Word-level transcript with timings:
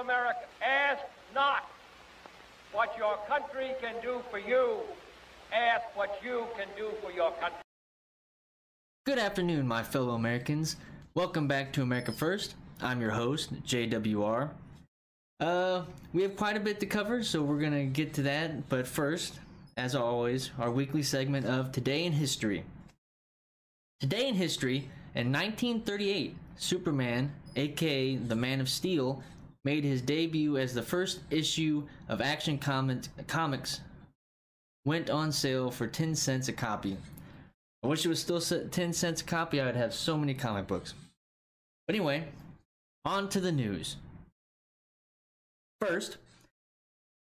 Americans, 0.00 0.46
ask 0.62 1.02
not 1.34 1.68
what 2.72 2.96
your 2.98 3.16
country 3.28 3.72
can 3.80 3.94
do 4.02 4.20
for 4.30 4.38
you. 4.38 4.80
Ask 5.52 5.84
what 5.94 6.20
you 6.22 6.46
can 6.56 6.66
do 6.76 6.90
for 7.02 7.10
your 7.10 7.30
country. 7.32 7.58
Good 9.06 9.18
afternoon, 9.18 9.66
my 9.66 9.82
fellow 9.82 10.14
Americans. 10.14 10.76
Welcome 11.14 11.48
back 11.48 11.72
to 11.74 11.82
America 11.82 12.12
First. 12.12 12.56
I'm 12.82 13.00
your 13.00 13.12
host, 13.12 13.54
JWR. 13.62 14.50
Uh, 15.40 15.82
we 16.12 16.22
have 16.22 16.36
quite 16.36 16.56
a 16.56 16.60
bit 16.60 16.80
to 16.80 16.86
cover, 16.86 17.22
so 17.22 17.42
we're 17.42 17.60
gonna 17.60 17.84
get 17.84 18.12
to 18.14 18.22
that. 18.22 18.68
But 18.68 18.86
first, 18.86 19.38
as 19.76 19.94
always, 19.94 20.50
our 20.58 20.70
weekly 20.70 21.02
segment 21.02 21.46
of 21.46 21.72
Today 21.72 22.04
in 22.04 22.12
History. 22.12 22.64
Today 24.00 24.28
in 24.28 24.34
History, 24.34 24.90
in 25.14 25.32
1938, 25.32 26.36
Superman, 26.58 27.32
aka 27.54 28.16
the 28.16 28.36
Man 28.36 28.60
of 28.60 28.68
Steel, 28.68 29.22
made 29.66 29.82
his 29.82 30.00
debut 30.00 30.56
as 30.58 30.72
the 30.72 30.80
first 30.80 31.18
issue 31.28 31.82
of 32.08 32.20
Action 32.20 32.56
Comics 32.56 33.80
went 34.84 35.10
on 35.10 35.32
sale 35.32 35.72
for 35.72 35.88
10 35.88 36.14
cents 36.14 36.46
a 36.46 36.52
copy. 36.52 36.96
I 37.82 37.88
wish 37.88 38.06
it 38.06 38.08
was 38.08 38.20
still 38.20 38.40
10 38.40 38.92
cents 38.92 39.22
a 39.22 39.24
copy, 39.24 39.60
I 39.60 39.66
would 39.66 39.74
have 39.74 39.92
so 39.92 40.16
many 40.16 40.34
comic 40.34 40.68
books. 40.68 40.94
But 41.88 41.96
anyway, 41.96 42.28
on 43.04 43.28
to 43.30 43.40
the 43.40 43.50
news. 43.50 43.96
First, 45.80 46.18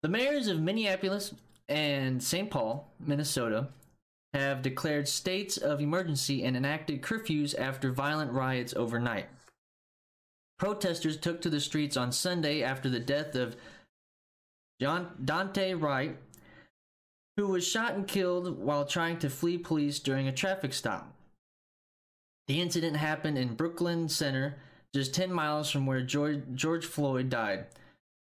the 0.02 0.08
mayors 0.08 0.48
of 0.48 0.58
Minneapolis 0.58 1.34
and 1.68 2.22
St. 2.22 2.50
Paul, 2.50 2.88
Minnesota, 2.98 3.68
have 4.32 4.62
declared 4.62 5.06
states 5.06 5.58
of 5.58 5.82
emergency 5.82 6.44
and 6.44 6.56
enacted 6.56 7.02
curfews 7.02 7.54
after 7.58 7.92
violent 7.92 8.32
riots 8.32 8.72
overnight. 8.74 9.26
Protesters 10.62 11.16
took 11.16 11.40
to 11.40 11.50
the 11.50 11.58
streets 11.58 11.96
on 11.96 12.12
Sunday 12.12 12.62
after 12.62 12.88
the 12.88 13.00
death 13.00 13.34
of 13.34 13.56
John 14.80 15.10
Daunte 15.20 15.74
Wright, 15.82 16.16
who 17.36 17.48
was 17.48 17.66
shot 17.66 17.94
and 17.94 18.06
killed 18.06 18.60
while 18.60 18.84
trying 18.84 19.18
to 19.18 19.28
flee 19.28 19.58
police 19.58 19.98
during 19.98 20.28
a 20.28 20.32
traffic 20.32 20.72
stop. 20.72 21.12
The 22.46 22.60
incident 22.60 22.96
happened 22.96 23.38
in 23.38 23.56
Brooklyn 23.56 24.08
Center, 24.08 24.54
just 24.94 25.12
10 25.12 25.32
miles 25.32 25.68
from 25.68 25.84
where 25.84 26.00
George, 26.00 26.44
George 26.54 26.86
Floyd 26.86 27.28
died. 27.28 27.66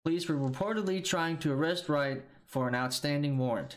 Police 0.04 0.28
were 0.28 0.34
reportedly 0.34 1.06
trying 1.06 1.38
to 1.38 1.54
arrest 1.54 1.90
Wright 1.90 2.24
for 2.48 2.68
an 2.68 2.74
outstanding 2.74 3.38
warrant. 3.38 3.76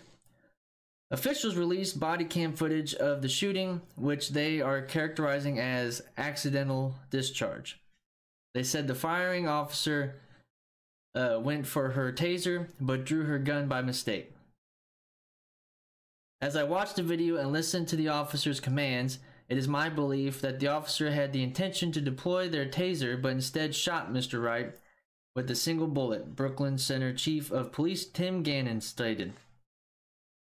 Officials 1.10 1.56
released 1.56 2.00
body 2.00 2.24
cam 2.24 2.54
footage 2.54 2.94
of 2.94 3.20
the 3.20 3.28
shooting, 3.28 3.82
which 3.96 4.30
they 4.30 4.62
are 4.62 4.80
characterizing 4.80 5.60
as 5.60 6.00
accidental 6.16 6.94
discharge. 7.10 7.78
They 8.54 8.62
said 8.62 8.86
the 8.86 8.94
firing 8.94 9.48
officer 9.48 10.16
uh, 11.14 11.38
went 11.40 11.66
for 11.66 11.90
her 11.90 12.12
taser 12.12 12.68
but 12.80 13.04
drew 13.04 13.24
her 13.24 13.38
gun 13.38 13.68
by 13.68 13.82
mistake. 13.82 14.32
As 16.40 16.56
I 16.56 16.62
watched 16.62 16.96
the 16.96 17.02
video 17.02 17.36
and 17.36 17.52
listened 17.52 17.88
to 17.88 17.96
the 17.96 18.08
officer's 18.08 18.60
commands, 18.60 19.18
it 19.48 19.58
is 19.58 19.68
my 19.68 19.88
belief 19.88 20.40
that 20.40 20.60
the 20.60 20.68
officer 20.68 21.10
had 21.10 21.32
the 21.32 21.42
intention 21.42 21.92
to 21.92 22.00
deploy 22.00 22.48
their 22.48 22.66
taser 22.66 23.20
but 23.20 23.32
instead 23.32 23.74
shot 23.74 24.12
Mr. 24.12 24.42
Wright 24.42 24.74
with 25.34 25.50
a 25.50 25.54
single 25.54 25.88
bullet, 25.88 26.36
Brooklyn 26.36 26.78
Center 26.78 27.12
Chief 27.12 27.50
of 27.50 27.72
Police 27.72 28.04
Tim 28.06 28.42
Gannon 28.42 28.80
stated. 28.80 29.32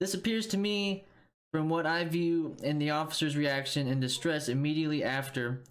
This 0.01 0.15
appears 0.15 0.47
to 0.49 0.57
me, 0.57 1.05
from 1.53 1.69
what 1.69 1.85
I 1.85 2.05
view 2.05 2.57
in 2.63 2.79
the 2.79 2.91
officer's 2.91 3.37
reaction 3.37 3.87
and 3.87 4.01
distress 4.01 4.49
immediately 4.49 5.05
after, 5.05 5.63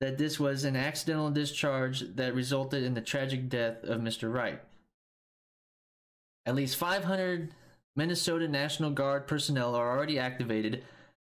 that 0.00 0.16
this 0.16 0.40
was 0.40 0.64
an 0.64 0.76
accidental 0.76 1.30
discharge 1.30 2.00
that 2.16 2.34
resulted 2.34 2.82
in 2.82 2.94
the 2.94 3.00
tragic 3.00 3.48
death 3.48 3.84
of 3.84 4.00
Mr. 4.00 4.32
Wright. 4.32 4.60
At 6.46 6.54
least 6.54 6.76
500 6.76 7.54
Minnesota 7.94 8.48
National 8.48 8.90
Guard 8.90 9.26
personnel 9.26 9.74
are 9.74 9.90
already 9.90 10.18
activated 10.18 10.84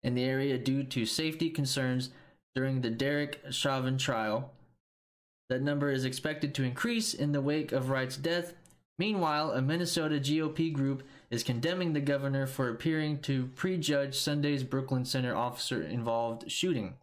in 0.02 0.14
the 0.14 0.24
area 0.24 0.58
due 0.58 0.84
to 0.84 1.06
safety 1.06 1.48
concerns 1.48 2.10
during 2.54 2.80
the 2.80 2.90
Derek 2.90 3.40
Chauvin 3.50 3.96
trial. 3.96 4.52
That 5.48 5.62
number 5.62 5.90
is 5.90 6.04
expected 6.04 6.54
to 6.54 6.62
increase 6.62 7.14
in 7.14 7.32
the 7.32 7.40
wake 7.40 7.72
of 7.72 7.88
Wright's 7.88 8.16
death. 8.16 8.54
Meanwhile, 8.98 9.52
a 9.52 9.62
Minnesota 9.62 10.16
GOP 10.16 10.72
group 10.72 11.02
is 11.30 11.42
condemning 11.42 11.92
the 11.92 12.00
governor 12.00 12.46
for 12.46 12.68
appearing 12.68 13.20
to 13.22 13.46
prejudge 13.56 14.18
Sunday's 14.18 14.62
Brooklyn 14.62 15.04
Center 15.04 15.34
officer 15.34 15.82
involved 15.82 16.50
shooting. 16.50 16.94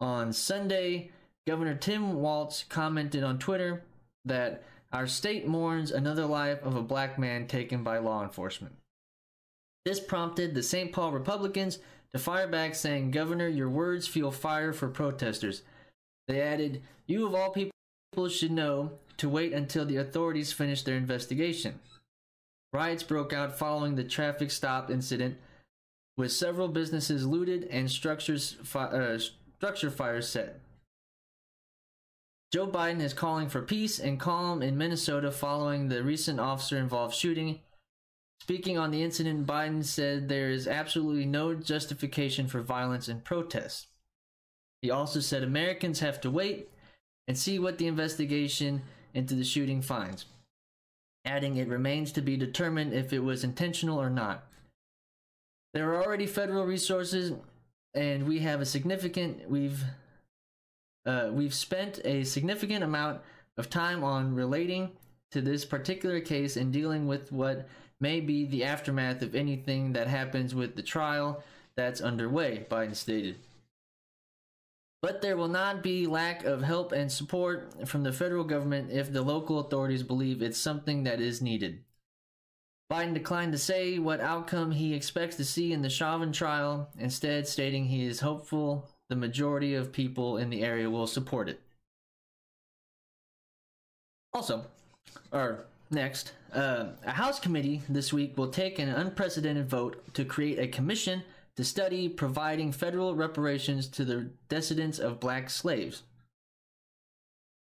On 0.00 0.32
Sunday, 0.32 1.10
Governor 1.46 1.74
Tim 1.74 2.14
Walz 2.14 2.64
commented 2.68 3.22
on 3.22 3.38
Twitter 3.38 3.82
that 4.24 4.62
our 4.92 5.06
state 5.06 5.46
mourns 5.46 5.90
another 5.90 6.26
life 6.26 6.62
of 6.62 6.76
a 6.76 6.82
black 6.82 7.18
man 7.18 7.46
taken 7.46 7.82
by 7.82 7.98
law 7.98 8.22
enforcement. 8.22 8.74
This 9.84 10.00
prompted 10.00 10.54
the 10.54 10.62
St. 10.62 10.92
Paul 10.92 11.12
Republicans 11.12 11.78
to 12.12 12.18
fire 12.18 12.48
back, 12.48 12.74
saying, 12.74 13.10
Governor, 13.10 13.48
your 13.48 13.68
words 13.68 14.08
fuel 14.08 14.32
fire 14.32 14.72
for 14.72 14.88
protesters. 14.88 15.62
They 16.28 16.40
added, 16.40 16.82
You 17.06 17.26
of 17.26 17.34
all 17.34 17.50
people 17.50 17.72
should 18.28 18.50
know 18.50 18.92
to 19.18 19.28
wait 19.28 19.52
until 19.52 19.84
the 19.84 19.96
authorities 19.96 20.52
finish 20.52 20.82
their 20.82 20.96
investigation. 20.96 21.78
Riots 22.72 23.02
broke 23.02 23.32
out 23.32 23.58
following 23.58 23.94
the 23.94 24.04
traffic 24.04 24.50
stop 24.50 24.90
incident, 24.90 25.38
with 26.16 26.32
several 26.32 26.68
businesses 26.68 27.26
looted 27.26 27.64
and 27.64 27.90
structures 27.90 28.56
fi- 28.62 28.86
uh, 28.86 29.18
structure 29.58 29.90
fires 29.90 30.28
set. 30.28 30.60
Joe 32.52 32.66
Biden 32.66 33.00
is 33.00 33.12
calling 33.12 33.48
for 33.48 33.62
peace 33.62 33.98
and 33.98 34.20
calm 34.20 34.62
in 34.62 34.78
Minnesota 34.78 35.30
following 35.30 35.88
the 35.88 36.02
recent 36.02 36.38
officer 36.38 36.78
involved 36.78 37.14
shooting. 37.14 37.60
Speaking 38.40 38.78
on 38.78 38.90
the 38.90 39.02
incident, 39.02 39.46
Biden 39.46 39.84
said 39.84 40.28
there 40.28 40.50
is 40.50 40.68
absolutely 40.68 41.26
no 41.26 41.54
justification 41.54 42.46
for 42.46 42.60
violence 42.60 43.08
and 43.08 43.24
protests. 43.24 43.88
He 44.82 44.90
also 44.90 45.20
said 45.20 45.42
Americans 45.42 46.00
have 46.00 46.20
to 46.20 46.30
wait 46.30 46.70
and 47.26 47.36
see 47.36 47.58
what 47.58 47.78
the 47.78 47.88
investigation 47.88 48.82
into 49.14 49.34
the 49.34 49.44
shooting 49.44 49.82
finds, 49.82 50.26
adding 51.24 51.56
it 51.56 51.68
remains 51.68 52.12
to 52.12 52.20
be 52.20 52.36
determined 52.36 52.92
if 52.92 53.12
it 53.12 53.20
was 53.20 53.42
intentional 53.42 54.00
or 54.00 54.10
not. 54.10 54.46
There 55.74 55.92
are 55.92 56.04
already 56.04 56.26
federal 56.26 56.64
resources 56.64 57.32
and 57.96 58.26
we 58.26 58.40
have 58.40 58.60
a 58.60 58.66
significant 58.66 59.48
we've 59.48 59.82
uh, 61.06 61.30
we've 61.32 61.54
spent 61.54 62.00
a 62.04 62.24
significant 62.24 62.84
amount 62.84 63.20
of 63.56 63.70
time 63.70 64.04
on 64.04 64.34
relating 64.34 64.90
to 65.30 65.40
this 65.40 65.64
particular 65.64 66.20
case 66.20 66.56
and 66.56 66.72
dealing 66.72 67.06
with 67.06 67.32
what 67.32 67.68
may 68.00 68.20
be 68.20 68.44
the 68.44 68.64
aftermath 68.64 69.22
of 69.22 69.34
anything 69.34 69.92
that 69.92 70.08
happens 70.08 70.54
with 70.54 70.76
the 70.76 70.82
trial 70.82 71.42
that's 71.76 72.00
underway, 72.00 72.66
Biden 72.70 72.94
stated. 72.94 73.36
But 75.02 75.22
there 75.22 75.36
will 75.36 75.48
not 75.48 75.82
be 75.82 76.06
lack 76.06 76.44
of 76.44 76.62
help 76.62 76.92
and 76.92 77.10
support 77.12 77.86
from 77.86 78.02
the 78.02 78.12
federal 78.12 78.44
government 78.44 78.90
if 78.90 79.12
the 79.12 79.22
local 79.22 79.60
authorities 79.60 80.02
believe 80.02 80.42
it's 80.42 80.58
something 80.58 81.04
that 81.04 81.20
is 81.20 81.40
needed. 81.40 81.84
Biden 82.90 83.14
declined 83.14 83.52
to 83.52 83.58
say 83.58 83.98
what 83.98 84.20
outcome 84.20 84.70
he 84.70 84.94
expects 84.94 85.36
to 85.36 85.44
see 85.44 85.72
in 85.72 85.82
the 85.82 85.90
Chauvin 85.90 86.32
trial, 86.32 86.88
instead, 86.98 87.48
stating 87.48 87.86
he 87.86 88.06
is 88.06 88.20
hopeful 88.20 88.88
the 89.08 89.16
majority 89.16 89.74
of 89.74 89.92
people 89.92 90.36
in 90.36 90.50
the 90.50 90.62
area 90.62 90.88
will 90.88 91.06
support 91.06 91.48
it. 91.48 91.60
Also, 94.32 94.66
or 95.32 95.64
next, 95.90 96.32
uh, 96.52 96.86
a 97.04 97.12
House 97.12 97.40
committee 97.40 97.82
this 97.88 98.12
week 98.12 98.36
will 98.36 98.50
take 98.50 98.78
an 98.78 98.88
unprecedented 98.88 99.68
vote 99.68 100.02
to 100.14 100.24
create 100.24 100.58
a 100.58 100.68
commission 100.68 101.22
to 101.56 101.64
study 101.64 102.08
providing 102.08 102.70
federal 102.70 103.14
reparations 103.14 103.88
to 103.88 104.04
the 104.04 104.30
descendants 104.48 104.98
of 104.98 105.18
black 105.18 105.50
slaves. 105.50 106.02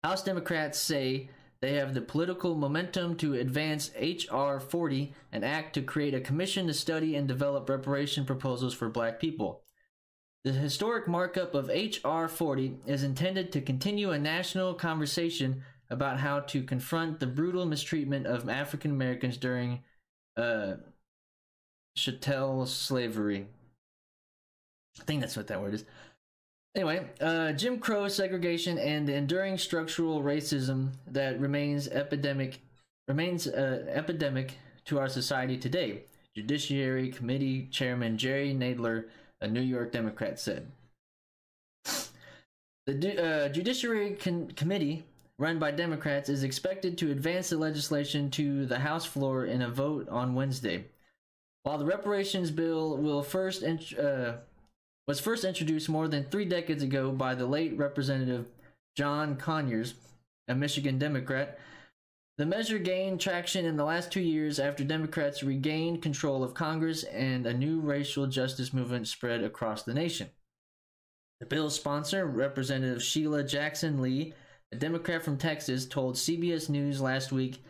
House 0.04 0.24
Democrats 0.24 0.80
say 0.80 1.30
they 1.64 1.76
have 1.76 1.94
the 1.94 2.02
political 2.02 2.56
momentum 2.56 3.16
to 3.16 3.36
advance 3.36 3.90
H.R. 3.96 4.60
40, 4.60 5.14
an 5.32 5.46
act 5.46 5.74
to 5.76 5.82
create 5.82 6.14
a 6.14 6.20
commission 6.20 6.68
to 6.68 6.74
study 6.74 7.16
and 7.16 7.26
develop 7.26 7.70
reparation 7.70 8.26
proposals 8.26 8.74
for 8.74 8.90
black 8.90 9.18
people. 9.18 9.62
The 10.44 10.52
historic 10.52 11.08
markup 11.08 11.56
of 11.56 11.70
H.R. 11.70 12.28
40 12.28 12.80
is 12.86 13.02
intended 13.02 13.54
to 13.54 13.62
continue 13.62 14.12
a 14.12 14.20
national 14.20 14.74
conversation 14.74 15.64
about 15.90 16.20
how 16.20 16.42
to 16.42 16.64
confront 16.64 17.22
the 17.22 17.28
brutal 17.28 17.66
mistreatment 17.66 18.28
of 18.28 18.50
African 18.50 18.92
Americans 18.92 19.38
during 19.38 19.84
uh, 20.36 20.74
chattel 21.96 22.66
slavery. 22.66 23.48
I 25.00 25.04
think 25.06 25.22
that's 25.22 25.38
what 25.38 25.48
that 25.48 25.62
word 25.62 25.76
is. 25.76 25.86
Anyway, 26.76 27.08
uh, 27.22 27.52
Jim 27.54 27.80
Crow 27.80 28.08
segregation 28.08 28.80
and 28.80 29.08
the 29.08 29.14
enduring 29.14 29.58
structural 29.58 30.24
racism 30.24 30.90
that 31.08 31.40
remains 31.40 31.88
epidemic 31.88 32.60
remains 33.08 33.48
uh, 33.48 33.86
epidemic 33.90 34.58
to 34.86 34.98
our 34.98 35.10
society 35.10 35.58
today. 35.58 36.04
Judiciary 36.36 37.10
Committee 37.10 37.68
Chairman 37.70 38.18
Jerry 38.18 38.54
Nadler, 38.54 39.06
a 39.42 39.48
New 39.48 39.62
York 39.62 39.92
Democrat, 39.92 40.40
said. 40.40 40.72
The 42.88 43.24
uh, 43.24 43.50
Judiciary 43.50 44.16
Con- 44.16 44.52
Committee 44.56 45.06
run 45.40 45.60
by 45.60 45.72
Democrats, 45.72 46.30
is 46.30 46.44
expected 46.44 46.98
to 46.98 47.12
advance 47.12 47.50
the 47.50 47.58
legislation 47.58 48.30
to 48.32 48.66
the 48.66 48.80
House 48.80 49.06
floor 49.06 49.46
in 49.46 49.62
a 49.62 49.70
vote 49.70 50.08
on 50.10 50.36
Wednesday. 50.36 50.86
While 51.64 51.78
the 51.78 51.86
reparations 51.86 52.52
bill 52.52 52.98
will 52.98 53.24
first 53.24 53.64
int- 53.64 53.98
uh, 53.98 54.34
was 55.08 55.20
first 55.20 55.44
introduced 55.44 55.90
more 55.90 56.08
than 56.08 56.26
three 56.26 56.46
decades 56.46 56.84
ago 56.84 57.12
by 57.12 57.36
the 57.36 57.46
late 57.46 57.78
Representative 57.78 58.46
John 58.96 59.36
Conyers, 59.36 59.96
a 60.48 60.56
Michigan 60.56 60.98
Democrat, 60.98 61.60
the 62.38 62.46
measure 62.48 62.80
gained 62.80 63.22
traction 63.22 63.66
in 63.66 63.78
the 63.78 63.84
last 63.84 64.12
two 64.12 64.22
years 64.22 64.60
after 64.60 64.84
Democrats 64.84 65.44
regained 65.44 66.02
control 66.02 66.44
of 66.44 66.56
Congress 66.56 67.04
and 67.04 67.46
a 67.46 67.54
new 67.54 67.80
racial 67.80 68.26
justice 68.26 68.74
movement 68.74 69.08
spread 69.08 69.44
across 69.44 69.84
the 69.84 69.94
nation. 69.94 70.30
The 71.40 71.46
bill's 71.46 71.76
sponsor, 71.76 72.26
Representative 72.26 73.04
Sheila 73.04 73.44
Jackson 73.44 74.02
Lee, 74.02 74.34
a 74.72 74.76
Democrat 74.76 75.24
from 75.24 75.38
Texas, 75.38 75.86
told 75.86 76.16
CBS 76.16 76.70
News 76.70 77.02
last 77.02 77.32
week 77.32 77.64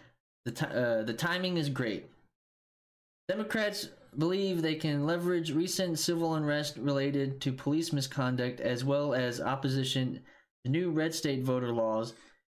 the, 0.46 0.52
ti- 0.52 0.66
uh, 0.66 1.04
the 1.04 1.14
timing 1.14 1.58
is 1.58 1.70
great. 1.70 2.10
Democrats 3.28 3.90
believe 4.18 4.62
they 4.62 4.76
can 4.76 5.06
leverage 5.06 5.52
recent 5.52 6.00
civil 6.00 6.36
unrest 6.36 6.78
related 6.78 7.42
to 7.42 7.52
police 7.52 7.94
misconduct 7.94 8.60
as 8.60 8.84
well 8.84 9.14
as 9.14 9.42
opposition 9.42 10.22
to 10.64 10.72
new 10.72 10.92
red 10.92 11.14
state 11.14 11.44
voter 11.44 11.74
laws 11.74 12.14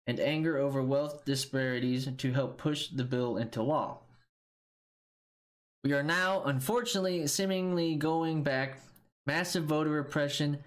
and 0.08 0.20
anger 0.20 0.58
over 0.58 0.82
wealth 0.82 1.26
disparities 1.26 2.10
to 2.18 2.32
help 2.32 2.58
push 2.58 2.88
the 2.88 3.04
bill 3.04 3.38
into 3.38 3.62
law. 3.62 4.00
We 5.84 5.94
are 5.94 6.04
now, 6.04 6.44
unfortunately, 6.44 7.28
seemingly 7.28 7.96
going 7.96 8.44
back 8.44 8.80
massive 9.26 9.66
voter 9.66 9.90
repression 9.90 10.60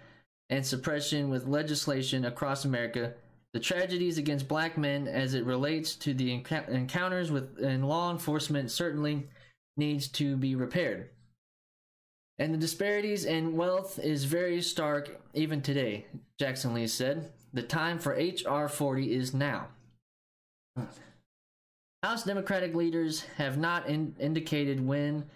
and 0.50 0.64
suppression 0.64 1.31
with 1.31 1.46
legislation 1.46 2.25
across 2.26 2.64
America. 2.64 3.14
The 3.52 3.60
tragedies 3.60 4.19
against 4.19 4.48
black 4.48 4.78
men 4.78 5.08
as 5.08 5.34
it 5.34 5.44
relates 5.44 5.96
to 5.96 6.14
the 6.14 6.38
enc- 6.38 6.69
encounters 6.69 7.31
with 7.32 7.58
law 7.58 8.12
enforcement 8.12 8.70
certainly 8.70 9.28
needs 9.81 10.06
to 10.06 10.37
be 10.37 10.55
repaired. 10.55 11.11
And 12.38 12.55
the 12.55 12.59
disparities 12.59 13.25
in 13.25 13.56
wealth 13.56 13.99
is 13.99 14.25
very 14.25 14.62
stark 14.62 15.21
even 15.35 15.61
today, 15.61 16.06
Jackson 16.38 16.73
Lee 16.73 16.87
said. 16.87 17.32
The 17.53 17.62
time 17.62 17.99
for 17.99 18.15
H.R. 18.15 18.69
40 18.69 19.12
is 19.12 19.35
now. 19.35 19.69
House 22.03 22.23
Democratic 22.25 22.75
leaders 22.75 23.23
have 23.37 23.59
not 23.59 23.88
in- 23.88 24.15
indicated 24.19 24.87
when 24.87 25.27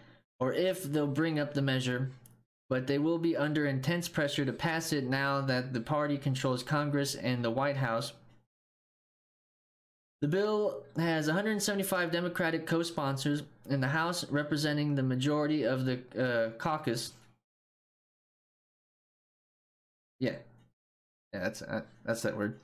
or 0.40 0.52
if 0.52 0.84
they'll 0.84 1.06
bring 1.06 1.38
up 1.38 1.54
the 1.54 1.62
measure, 1.62 2.10
but 2.70 2.86
they 2.86 2.98
will 2.98 3.18
be 3.18 3.36
under 3.36 3.66
intense 3.66 4.08
pressure 4.08 4.44
to 4.44 4.52
pass 4.52 4.92
it 4.92 5.04
now 5.04 5.40
that 5.40 5.72
the 5.72 5.80
party 5.80 6.16
controls 6.16 6.62
Congress 6.62 7.14
and 7.14 7.44
the 7.44 7.50
White 7.50 7.76
House. 7.76 8.12
The 10.24 10.28
bill 10.28 10.84
has 10.96 11.26
175 11.26 12.10
Democratic 12.10 12.64
co 12.64 12.82
sponsors 12.82 13.42
in 13.68 13.82
the 13.82 13.88
House, 13.88 14.24
representing 14.30 14.94
the 14.94 15.02
majority 15.02 15.64
of 15.64 15.84
the 15.84 16.00
uh, 16.18 16.56
caucus. 16.56 17.12
Yeah, 20.20 20.36
yeah, 21.34 21.40
that's 21.40 21.60
uh, 21.60 21.82
that's 22.06 22.22
that 22.22 22.38
word. 22.38 22.58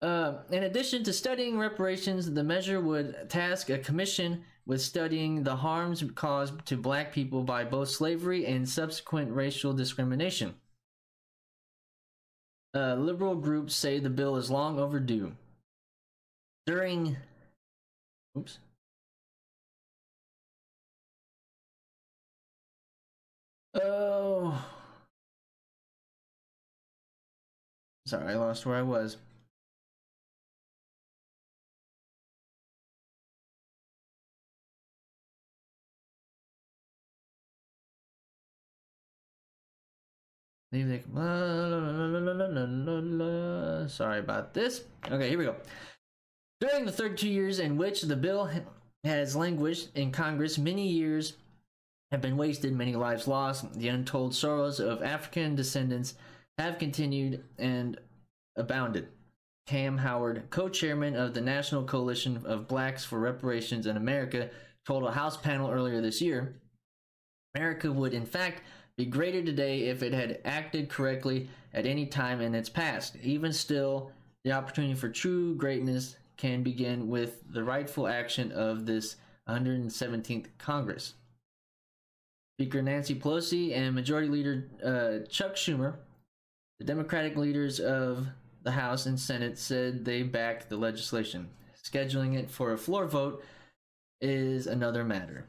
Uh, 0.00 0.36
in 0.50 0.62
addition 0.62 1.04
to 1.04 1.12
studying 1.12 1.58
reparations, 1.58 2.32
the 2.32 2.42
measure 2.42 2.80
would 2.80 3.28
task 3.28 3.68
a 3.68 3.76
commission 3.76 4.42
with 4.64 4.80
studying 4.80 5.42
the 5.42 5.56
harms 5.56 6.02
caused 6.14 6.64
to 6.64 6.78
black 6.78 7.12
people 7.12 7.42
by 7.42 7.62
both 7.62 7.90
slavery 7.90 8.46
and 8.46 8.66
subsequent 8.66 9.30
racial 9.30 9.74
discrimination. 9.74 10.54
Uh, 12.74 12.94
liberal 12.94 13.34
groups 13.34 13.74
say 13.74 13.98
the 13.98 14.08
bill 14.08 14.36
is 14.36 14.50
long 14.50 14.78
overdue. 14.78 15.32
During, 16.66 17.16
oops. 18.36 18.58
Oh. 23.74 24.64
Sorry, 28.06 28.32
I 28.32 28.36
lost 28.36 28.66
where 28.66 28.76
I 28.76 28.82
was. 28.82 29.16
Sorry 43.88 44.20
about 44.20 44.54
this. 44.54 44.84
Okay, 45.10 45.28
here 45.28 45.38
we 45.38 45.44
go. 45.44 45.56
During 46.60 46.84
the 46.84 46.92
32 46.92 47.28
years 47.28 47.58
in 47.58 47.76
which 47.76 48.02
the 48.02 48.16
bill 48.16 48.50
has 49.04 49.34
languished 49.34 49.96
in 49.96 50.12
Congress, 50.12 50.58
many 50.58 50.88
years 50.88 51.34
have 52.10 52.20
been 52.20 52.36
wasted, 52.36 52.74
many 52.74 52.94
lives 52.94 53.26
lost. 53.26 53.72
The 53.74 53.88
untold 53.88 54.34
sorrows 54.34 54.78
of 54.78 55.02
African 55.02 55.54
descendants 55.54 56.14
have 56.58 56.78
continued 56.78 57.44
and 57.58 57.98
abounded. 58.56 59.08
Kamm 59.66 59.98
Howard, 59.98 60.50
co 60.50 60.68
chairman 60.68 61.16
of 61.16 61.32
the 61.32 61.40
National 61.40 61.84
Coalition 61.84 62.42
of 62.44 62.68
Blacks 62.68 63.04
for 63.04 63.18
Reparations 63.18 63.86
in 63.86 63.96
America, 63.96 64.50
told 64.84 65.04
a 65.04 65.12
House 65.12 65.36
panel 65.36 65.70
earlier 65.70 66.00
this 66.00 66.20
year 66.20 66.60
America 67.54 67.90
would, 67.90 68.14
in 68.14 68.26
fact, 68.26 68.62
be 68.96 69.06
greater 69.06 69.42
today 69.42 69.84
if 69.84 70.02
it 70.02 70.12
had 70.12 70.40
acted 70.44 70.88
correctly 70.88 71.48
at 71.72 71.86
any 71.86 72.06
time 72.06 72.40
in 72.40 72.54
its 72.54 72.68
past. 72.68 73.16
Even 73.22 73.52
still, 73.52 74.12
the 74.44 74.52
opportunity 74.52 74.94
for 74.94 75.08
true 75.08 75.54
greatness 75.54 76.16
can 76.40 76.62
begin 76.62 77.08
with 77.08 77.42
the 77.52 77.62
rightful 77.62 78.08
action 78.08 78.50
of 78.52 78.86
this 78.86 79.16
117th 79.46 80.46
Congress. 80.56 81.14
Speaker 82.56 82.80
Nancy 82.80 83.14
Pelosi 83.14 83.76
and 83.76 83.94
Majority 83.94 84.28
Leader 84.28 84.64
uh, 84.82 85.28
Chuck 85.28 85.54
Schumer, 85.54 85.96
the 86.78 86.84
Democratic 86.86 87.36
leaders 87.36 87.78
of 87.78 88.26
the 88.62 88.70
House 88.70 89.04
and 89.04 89.20
Senate, 89.20 89.58
said 89.58 90.04
they 90.04 90.22
backed 90.22 90.70
the 90.70 90.76
legislation. 90.76 91.50
Scheduling 91.84 92.34
it 92.38 92.50
for 92.50 92.72
a 92.72 92.78
floor 92.78 93.06
vote 93.06 93.44
is 94.22 94.66
another 94.66 95.04
matter. 95.04 95.44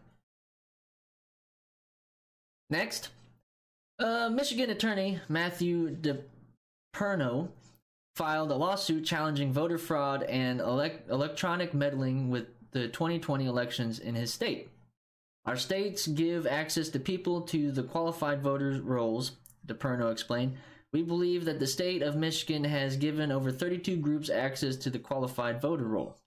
Next, 2.69 3.09
uh, 3.99 4.29
Michigan 4.29 4.69
attorney 4.69 5.19
Matthew 5.29 5.95
DePerno 5.95 7.49
filed 8.15 8.51
a 8.51 8.55
lawsuit 8.55 9.05
challenging 9.05 9.53
voter 9.53 9.77
fraud 9.77 10.23
and 10.23 10.59
elect- 10.59 11.09
electronic 11.09 11.73
meddling 11.73 12.29
with 12.29 12.47
the 12.71 12.87
2020 12.87 13.45
elections 13.45 13.99
in 13.99 14.15
his 14.15 14.33
state. 14.33 14.69
Our 15.45 15.57
states 15.57 16.07
give 16.07 16.45
access 16.45 16.89
to 16.89 16.99
people 16.99 17.41
to 17.43 17.71
the 17.71 17.83
qualified 17.83 18.41
voters' 18.41 18.79
rolls, 18.79 19.33
DePerno 19.65 20.11
explained. 20.11 20.57
We 20.93 21.01
believe 21.01 21.45
that 21.45 21.59
the 21.59 21.67
state 21.67 22.01
of 22.01 22.15
Michigan 22.15 22.63
has 22.65 22.97
given 22.97 23.31
over 23.31 23.51
32 23.51 23.97
groups 23.97 24.29
access 24.29 24.75
to 24.77 24.89
the 24.89 24.99
qualified 24.99 25.61
voter 25.61 25.85
roll. 25.85 26.17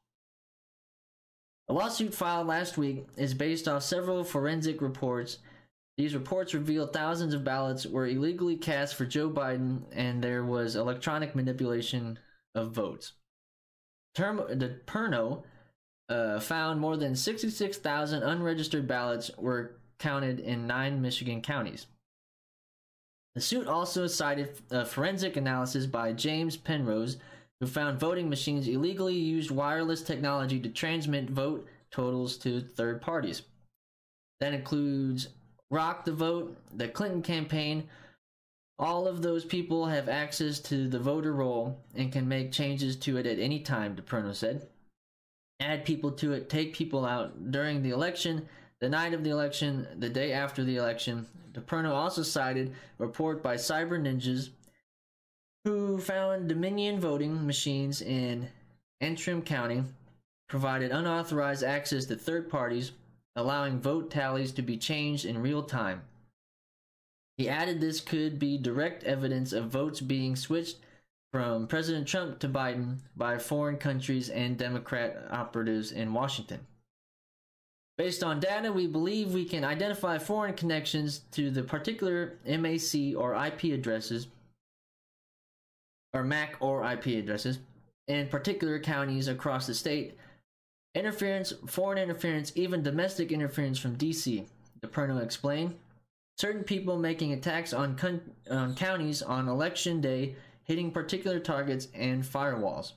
A 1.69 1.73
lawsuit 1.73 2.15
filed 2.15 2.47
last 2.47 2.77
week 2.77 3.07
is 3.17 3.35
based 3.35 3.69
off 3.69 3.83
several 3.83 4.25
forensic 4.25 4.83
reports. 4.83 5.39
These 5.97 6.15
reports 6.15 6.55
reveal 6.55 6.87
thousands 6.87 7.35
of 7.35 7.45
ballots 7.45 7.87
were 7.87 8.07
illegally 8.07 8.57
cast 8.57 8.97
for 8.97 9.07
Joe 9.07 9.31
Biden 9.31 9.83
and 9.93 10.23
there 10.23 10.45
was 10.45 10.75
electronic 10.75 11.37
manipulation 11.37 12.19
of 12.55 12.73
votes. 12.73 13.13
Term, 14.15 14.39
DePerno 14.39 15.45
uh, 16.09 16.41
found 16.41 16.81
more 16.81 16.97
than 16.97 17.15
66,000 17.15 18.23
unregistered 18.23 18.89
ballots 18.89 19.31
were 19.39 19.77
counted 19.99 20.41
in 20.41 20.67
nine 20.67 21.01
Michigan 21.01 21.41
counties. 21.41 21.87
The 23.35 23.41
suit 23.41 23.67
also 23.67 24.07
cited 24.07 24.61
a 24.71 24.85
forensic 24.85 25.37
analysis 25.37 25.87
by 25.87 26.13
James 26.13 26.57
Penrose, 26.57 27.17
who 27.61 27.67
found 27.67 27.99
voting 27.99 28.29
machines 28.29 28.69
illegally 28.69 29.17
used 29.17 29.51
wireless 29.51 30.03
technology 30.03 30.61
to 30.61 30.69
transmit 30.69 31.31
vote 31.31 31.67
totals 31.91 32.37
to 32.39 32.61
third 32.61 33.01
parties. 33.01 33.43
That 34.41 34.55
includes 34.55 35.29
Rock 35.71 36.05
the 36.05 36.13
Vote, 36.13 36.57
the 36.75 36.89
Clinton 36.89 37.23
campaign. 37.23 37.89
All 38.79 39.07
of 39.07 39.23
those 39.23 39.45
people 39.45 39.87
have 39.87 40.09
access 40.09 40.59
to 40.61 40.89
the 40.89 40.99
voter 40.99 41.33
roll 41.33 41.79
and 41.95 42.13
can 42.13 42.29
make 42.29 42.53
changes 42.53 42.97
to 42.97 43.17
it 43.17 43.27
at 43.27 43.39
any 43.39 43.61
time, 43.61 43.97
DePerno 43.97 44.35
said. 44.35 44.67
Add 45.61 45.85
people 45.85 46.11
to 46.13 46.33
it, 46.33 46.51
take 46.51 46.75
people 46.75 47.05
out 47.05 47.53
during 47.53 47.83
the 47.83 47.91
election, 47.91 48.49
the 48.81 48.89
night 48.89 49.15
of 49.15 49.23
the 49.23 49.31
election, 49.31 49.87
the 49.99 50.09
day 50.09 50.33
after 50.33 50.65
the 50.65 50.77
election. 50.77 51.27
DePerno 51.53 51.91
also 51.91 52.23
cited 52.23 52.75
a 52.99 53.03
report 53.03 53.43
by 53.43 53.55
Cyber 53.55 54.01
Ninjas 54.01 54.51
who 55.65 55.99
found 55.99 56.49
Dominion 56.49 57.01
voting 57.01 57.47
machines 57.47 58.03
in 58.03 58.49
Antrim 59.01 59.41
County 59.41 59.83
provided 60.49 60.91
unauthorized 60.91 61.65
access 61.65 62.05
to 62.07 62.17
third 62.17 62.51
parties, 62.51 62.93
allowing 63.37 63.81
vote 63.81 64.11
tallies 64.11 64.53
to 64.53 64.63
be 64.63 64.77
changed 64.77 65.25
in 65.25 65.43
real 65.43 65.63
time. 65.63 66.03
He 67.37 67.49
added 67.49 67.81
this 67.81 68.01
could 68.01 68.39
be 68.39 68.59
direct 68.59 69.05
evidence 69.05 69.53
of 69.53 69.71
votes 69.71 70.01
being 70.01 70.37
switched 70.37 70.79
from 71.33 71.67
President 71.67 72.07
Trump 72.07 72.39
to 72.39 72.49
Biden 72.49 72.99
by 73.17 73.39
foreign 73.39 73.77
countries 73.77 74.31
and 74.31 74.57
Democrat 74.57 75.27
operatives 75.31 75.91
in 75.91 76.13
Washington. 76.13 76.61
Based 77.97 78.23
on 78.23 78.41
data, 78.41 78.73
we 78.73 78.87
believe 78.87 79.33
we 79.33 79.45
can 79.45 79.65
identify 79.65 80.19
foreign 80.19 80.55
connections 80.55 81.21
to 81.33 81.51
the 81.51 81.63
particular 81.63 82.39
MAC 82.47 83.17
or 83.17 83.35
IP 83.35 83.65
addresses, 83.65 84.29
or 86.13 86.25
MAC 86.25 86.57
or 86.61 86.85
IP 86.89 87.07
addresses, 87.07 87.59
in 88.07 88.29
particular 88.29 88.79
counties 88.79 89.29
across 89.29 89.67
the 89.67 89.75
state. 89.75 90.17
Interference, 90.95 91.53
foreign 91.67 91.99
interference, 91.99 92.53
even 92.55 92.83
domestic 92.83 93.33
interference 93.33 93.79
from 93.79 93.97
DC, 93.97 94.47
DePerno 94.81 95.23
explained. 95.23 95.75
Certain 96.39 96.63
people 96.63 96.99
making 96.99 97.33
attacks 97.33 97.73
on, 97.73 97.97
con- 97.97 98.21
on 98.51 98.75
counties 98.75 99.23
on 99.23 99.49
election 99.49 100.01
day, 100.01 100.35
hitting 100.65 100.91
particular 100.91 101.41
targets 101.41 101.89
and 101.95 102.23
firewalls. 102.23 102.93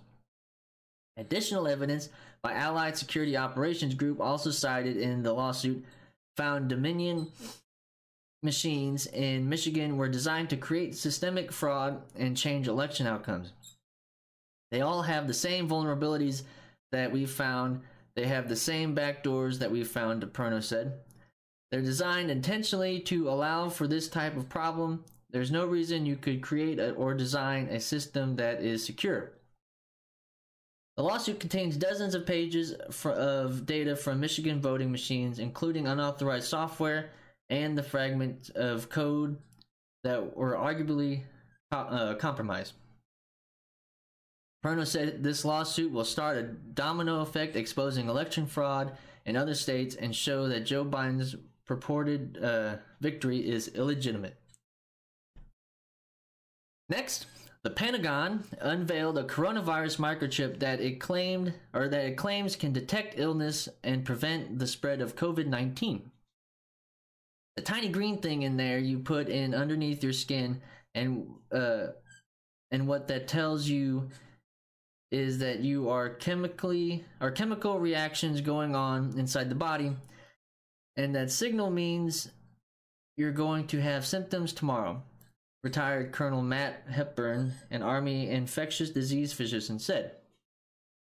Additional 1.18 1.68
evidence 1.68 2.10
by 2.44 2.54
Allied 2.54 2.98
Security 2.98 3.36
Operations 3.36 3.96
Group, 3.96 4.22
also 4.22 4.52
cited 4.52 4.98
in 4.98 5.24
the 5.24 5.34
lawsuit, 5.34 5.84
found 6.36 6.70
Dominion 6.70 7.32
machines 8.44 9.08
in 9.08 9.50
Michigan 9.50 9.98
were 9.98 10.08
designed 10.08 10.50
to 10.52 10.58
create 10.58 10.96
systemic 10.96 11.52
fraud 11.52 12.02
and 12.16 12.38
change 12.38 12.68
election 12.68 13.08
outcomes. 13.08 13.52
They 14.70 14.82
all 14.82 15.02
have 15.02 15.28
the 15.28 15.34
same 15.34 15.68
vulnerabilities 15.68 16.44
that 16.92 17.12
we 17.12 17.26
found. 17.26 17.82
They 18.16 18.28
have 18.28 18.50
the 18.50 18.56
same 18.56 18.96
backdoors 18.96 19.60
that 19.60 19.72
we 19.72 19.84
found, 19.84 20.24
DePerno 20.24 20.64
said. 20.64 20.94
They're 21.72 21.82
designed 21.82 22.32
intentionally 22.32 23.00
to 23.02 23.30
allow 23.30 23.70
for 23.70 23.88
this 23.88 24.08
type 24.08 24.38
of 24.38 24.50
problem. 24.50 25.04
There's 25.30 25.52
no 25.52 25.66
reason 25.66 26.06
you 26.06 26.16
could 26.16 26.42
create 26.42 26.80
a, 26.80 26.92
or 26.94 27.14
design 27.14 27.68
a 27.68 27.80
system 27.80 28.38
that 28.38 28.62
is 28.62 28.86
secure. 28.86 29.34
The 30.96 31.04
lawsuit 31.04 31.40
contains 31.40 31.78
dozens 31.78 32.16
of 32.16 32.26
pages 32.26 32.74
for, 32.90 33.12
of 33.12 33.66
data 33.66 33.96
from 33.96 34.20
Michigan 34.20 34.60
voting 34.60 34.92
machines, 34.92 35.38
including 35.38 35.86
unauthorized 35.86 36.48
software 36.48 37.12
and 37.50 37.78
the 37.78 37.84
fragments 37.84 38.50
of 38.50 38.90
code 38.90 39.38
that 40.04 40.36
were 40.36 40.56
arguably 40.56 41.22
uh, 41.72 42.16
compromised. 42.16 42.74
Perno 44.64 44.86
said 44.86 45.24
this 45.24 45.46
lawsuit 45.46 45.92
will 45.92 46.06
start 46.06 46.38
a 46.38 46.44
domino 46.44 47.22
effect 47.22 47.56
exposing 47.56 48.10
election 48.10 48.46
fraud 48.46 48.98
in 49.26 49.36
other 49.36 49.54
states 49.54 49.96
and 49.96 50.16
show 50.16 50.48
that 50.48 50.66
Joe 50.66 50.84
Biden's 50.84 51.36
purported 51.66 52.44
uh, 52.44 52.78
victory 53.02 53.48
is 53.48 53.68
illegitimate. 53.70 54.36
Next, 56.90 57.28
the 57.64 57.70
Pentagon 57.70 58.46
unveiled 58.62 59.18
a 59.18 59.26
coronavirus 59.26 60.00
microchip 60.00 60.60
that 60.60 60.80
it 60.80 61.02
claimed 61.02 61.54
or 61.74 61.90
that 61.90 62.06
it 62.06 62.18
claims 62.18 62.56
can 62.56 62.72
detect 62.72 63.20
illness 63.20 63.68
and 63.84 64.06
prevent 64.06 64.58
the 64.58 64.68
spread 64.68 65.02
of 65.02 65.16
COVID-19. 65.16 66.04
The 67.58 67.62
tiny 67.62 67.90
green 67.90 68.22
thing 68.22 68.44
in 68.44 68.56
there 68.56 68.80
you 68.80 69.00
put 69.00 69.28
in 69.28 69.54
underneath 69.54 70.04
your 70.04 70.14
skin 70.14 70.62
and 70.96 71.28
uh 71.52 71.88
and 72.72 72.88
what 72.88 73.08
that 73.08 73.28
tells 73.28 73.68
you 73.68 74.10
is 75.12 75.40
that 75.40 75.60
you 75.60 75.90
are 75.90 76.10
chemically 76.10 77.06
or 77.22 77.32
chemical 77.32 77.80
reactions 77.80 78.42
going 78.42 78.76
on 78.76 79.14
inside 79.18 79.50
the 79.50 79.56
body 79.56 79.94
and 80.98 81.16
that 81.16 81.32
signal 81.32 81.70
means 81.70 82.30
you're 83.16 83.32
going 83.32 83.68
to 83.68 83.82
have 83.82 84.06
symptoms 84.06 84.52
tomorrow 84.52 85.02
retired 85.64 86.12
Colonel 86.12 86.42
Matt 86.42 86.84
Hepburn, 86.90 87.54
an 87.72 87.82
Army 87.82 88.30
infectious 88.30 88.90
disease 88.90 89.34
physician, 89.34 89.80
said. 89.80 90.12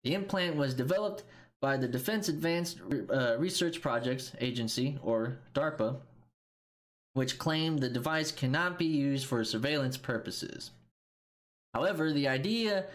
The 0.02 0.14
implant 0.14 0.56
was 0.56 0.74
developed 0.74 1.24
by 1.60 1.76
the 1.76 1.88
Defense 1.88 2.28
Advanced 2.28 2.80
uh, 3.12 3.36
Research 3.38 3.80
Projects 3.80 4.32
Agency, 4.40 4.98
or 5.02 5.38
DARPA, 5.54 5.96
which 7.14 7.38
claimed 7.38 7.78
the 7.78 7.88
device 7.88 8.30
cannot 8.32 8.78
be 8.78 8.86
used 8.86 9.26
for 9.26 9.42
surveillance 9.44 9.96
purposes. 9.96 10.70
However, 11.72 12.12
the 12.12 12.28
idea 12.28 12.86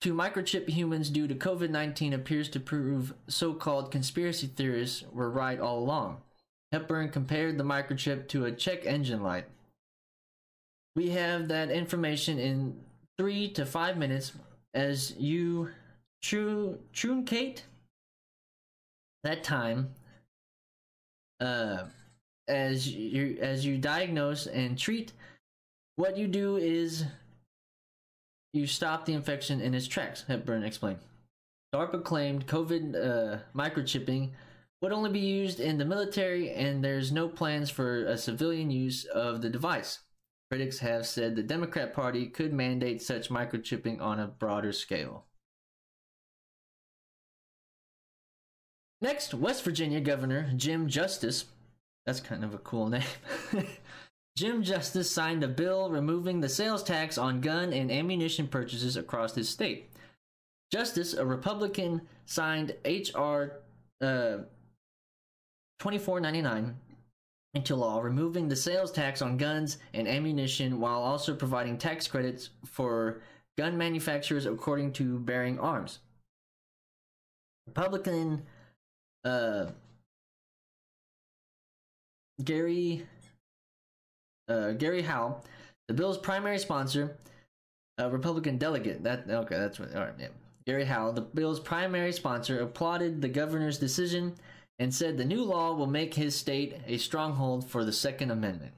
to 0.00 0.14
microchip 0.14 0.68
humans 0.68 1.10
due 1.10 1.26
to 1.26 1.34
COVID 1.34 1.70
19 1.70 2.12
appears 2.12 2.48
to 2.50 2.60
prove 2.60 3.14
so 3.26 3.52
called 3.52 3.90
conspiracy 3.90 4.46
theorists 4.46 5.04
were 5.12 5.30
right 5.30 5.58
all 5.58 5.78
along. 5.78 6.18
Hepburn 6.72 7.10
compared 7.10 7.58
the 7.58 7.64
microchip 7.64 8.28
to 8.28 8.44
a 8.44 8.52
check 8.52 8.84
engine 8.86 9.22
light 9.22 9.46
we 10.98 11.10
have 11.10 11.46
that 11.46 11.70
information 11.70 12.40
in 12.40 12.74
three 13.16 13.48
to 13.48 13.64
five 13.64 13.96
minutes 13.96 14.32
as 14.74 15.14
you 15.16 15.70
true 16.20 16.76
truncate 16.92 17.60
that 19.22 19.44
time 19.44 19.90
uh 21.40 21.84
as 22.48 22.88
you 22.88 23.38
as 23.40 23.64
you 23.64 23.78
diagnose 23.78 24.48
and 24.48 24.76
treat 24.76 25.12
what 25.94 26.16
you 26.16 26.26
do 26.26 26.56
is 26.56 27.04
you 28.58 28.66
stop 28.66 29.04
the 29.04 29.12
infection 29.12 29.60
in 29.60 29.74
its 29.74 29.86
tracks 29.86 30.24
hepburn 30.28 30.64
explained 30.64 30.98
darpa 31.74 32.02
claimed 32.02 32.46
covid 32.46 32.94
uh, 32.94 33.38
microchipping 33.54 34.30
would 34.80 34.92
only 34.92 35.10
be 35.10 35.18
used 35.18 35.58
in 35.58 35.78
the 35.78 35.84
military 35.84 36.50
and 36.50 36.84
there's 36.84 37.10
no 37.10 37.28
plans 37.28 37.70
for 37.70 38.04
a 38.06 38.16
civilian 38.16 38.70
use 38.70 39.04
of 39.06 39.42
the 39.42 39.50
device 39.50 40.00
Critics 40.50 40.78
have 40.78 41.06
said 41.06 41.36
the 41.36 41.42
Democrat 41.42 41.92
Party 41.92 42.26
could 42.26 42.54
mandate 42.54 43.02
such 43.02 43.28
microchipping 43.28 44.00
on 44.00 44.18
a 44.18 44.26
broader 44.26 44.72
scale. 44.72 45.26
Next, 49.02 49.34
West 49.34 49.62
Virginia 49.62 50.00
Governor 50.00 50.50
Jim 50.56 50.88
Justice, 50.88 51.44
that's 52.06 52.20
kind 52.20 52.44
of 52.44 52.54
a 52.54 52.58
cool 52.58 52.88
name. 52.88 53.02
Jim 54.38 54.62
Justice 54.62 55.10
signed 55.10 55.42
a 55.42 55.48
bill 55.48 55.90
removing 55.90 56.40
the 56.40 56.48
sales 56.48 56.84
tax 56.84 57.18
on 57.18 57.40
gun 57.40 57.72
and 57.72 57.90
ammunition 57.90 58.46
purchases 58.46 58.96
across 58.96 59.34
his 59.34 59.48
state. 59.48 59.90
Justice, 60.70 61.12
a 61.14 61.26
Republican, 61.26 62.02
signed 62.24 62.76
H.R. 62.84 63.58
Uh, 64.00 64.44
2499 65.80 66.76
into 67.54 67.74
law, 67.74 67.98
removing 67.98 68.48
the 68.48 68.54
sales 68.54 68.92
tax 68.92 69.22
on 69.22 69.38
guns 69.38 69.78
and 69.92 70.06
ammunition 70.06 70.78
while 70.78 71.00
also 71.00 71.34
providing 71.34 71.76
tax 71.76 72.06
credits 72.06 72.50
for 72.64 73.20
gun 73.56 73.76
manufacturers 73.76 74.46
according 74.46 74.92
to 74.92 75.18
Bearing 75.18 75.58
Arms. 75.58 75.98
Republican 77.66 78.44
uh, 79.24 79.66
Gary 82.44 83.04
uh, 84.48 84.72
Gary 84.72 85.02
Howell, 85.02 85.44
the 85.88 85.94
bill's 85.94 86.18
primary 86.18 86.58
sponsor, 86.58 87.16
a 87.98 88.08
Republican 88.08 88.58
delegate. 88.58 89.02
That 89.04 89.24
okay, 89.28 89.56
that's 89.56 89.78
what. 89.78 89.94
All 89.94 90.02
right, 90.02 90.14
yeah. 90.18 90.28
Gary 90.66 90.84
Howell, 90.84 91.12
the 91.12 91.22
bill's 91.22 91.60
primary 91.60 92.12
sponsor, 92.12 92.60
applauded 92.60 93.22
the 93.22 93.28
governor's 93.28 93.78
decision 93.78 94.34
and 94.78 94.94
said 94.94 95.16
the 95.16 95.24
new 95.24 95.42
law 95.42 95.72
will 95.72 95.86
make 95.86 96.14
his 96.14 96.36
state 96.36 96.76
a 96.86 96.98
stronghold 96.98 97.68
for 97.68 97.84
the 97.84 97.92
Second 97.92 98.30
Amendment. 98.30 98.72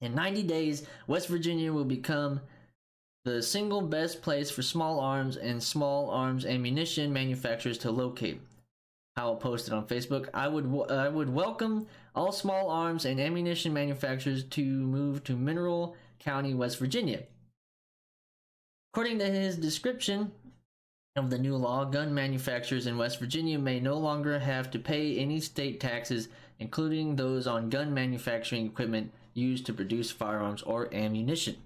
In 0.00 0.14
90 0.14 0.42
days, 0.44 0.86
West 1.06 1.28
Virginia 1.28 1.72
will 1.72 1.84
become 1.84 2.40
the 3.24 3.42
single 3.42 3.82
best 3.82 4.22
place 4.22 4.50
for 4.50 4.62
small 4.62 4.98
arms 4.98 5.36
and 5.36 5.62
small 5.62 6.08
arms 6.10 6.46
ammunition 6.46 7.12
manufacturers 7.12 7.76
to 7.78 7.90
locate. 7.90 8.40
Howell 9.16 9.36
posted 9.36 9.74
on 9.74 9.86
Facebook, 9.86 10.30
I 10.32 10.48
would 10.48 10.64
I 10.90 11.08
would 11.08 11.28
welcome 11.28 11.86
all 12.14 12.32
small 12.32 12.70
arms 12.70 13.04
and 13.04 13.20
ammunition 13.20 13.72
manufacturers 13.72 14.44
to 14.44 14.64
move 14.64 15.24
to 15.24 15.36
Mineral 15.36 15.96
County, 16.18 16.54
West 16.54 16.78
Virginia. 16.78 17.24
According 18.92 19.18
to 19.20 19.26
his 19.26 19.56
description, 19.56 20.32
of 21.16 21.30
the 21.30 21.38
new 21.38 21.56
law, 21.56 21.84
gun 21.84 22.14
manufacturers 22.14 22.86
in 22.86 22.96
West 22.96 23.18
Virginia 23.18 23.58
may 23.58 23.80
no 23.80 23.98
longer 23.98 24.38
have 24.38 24.70
to 24.70 24.78
pay 24.78 25.18
any 25.18 25.40
state 25.40 25.80
taxes, 25.80 26.28
including 26.58 27.16
those 27.16 27.46
on 27.46 27.68
gun 27.68 27.92
manufacturing 27.92 28.66
equipment 28.66 29.12
used 29.34 29.66
to 29.66 29.72
produce 29.72 30.10
firearms 30.10 30.62
or 30.62 30.92
ammunition. 30.94 31.56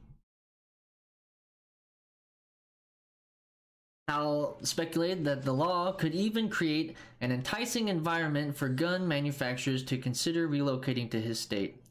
Howell 4.08 4.58
speculated 4.62 5.24
that 5.24 5.42
the 5.42 5.52
law 5.52 5.92
could 5.92 6.14
even 6.14 6.50
create 6.50 6.96
an 7.20 7.32
enticing 7.32 7.88
environment 7.88 8.56
for 8.56 8.68
gun 8.68 9.08
manufacturers 9.08 9.82
to 9.84 9.96
consider 9.96 10.46
relocating 10.46 11.10
to 11.10 11.20
his 11.20 11.40
state. 11.40 11.82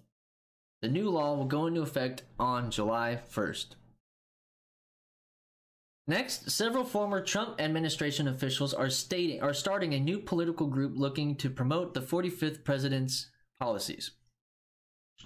The 0.84 0.90
new 0.90 1.10
law 1.10 1.34
will 1.34 1.46
go 1.46 1.66
into 1.66 1.82
effect 1.82 2.24
on 2.38 2.70
July 2.70 3.20
1st. 3.32 3.68
Next, 6.06 6.52
several 6.52 6.84
former 6.84 7.22
Trump 7.22 7.60
administration 7.60 8.28
officials 8.28 8.74
are 8.74 8.90
stating 8.90 9.42
are 9.42 9.54
starting 9.54 9.94
a 9.94 10.00
new 10.00 10.20
political 10.20 10.68
group 10.68 10.94
looking 10.96 11.36
to 11.38 11.50
promote 11.50 11.94
the 11.94 12.02
45th 12.02 12.66
president's 12.66 13.30
policies. 13.60 14.12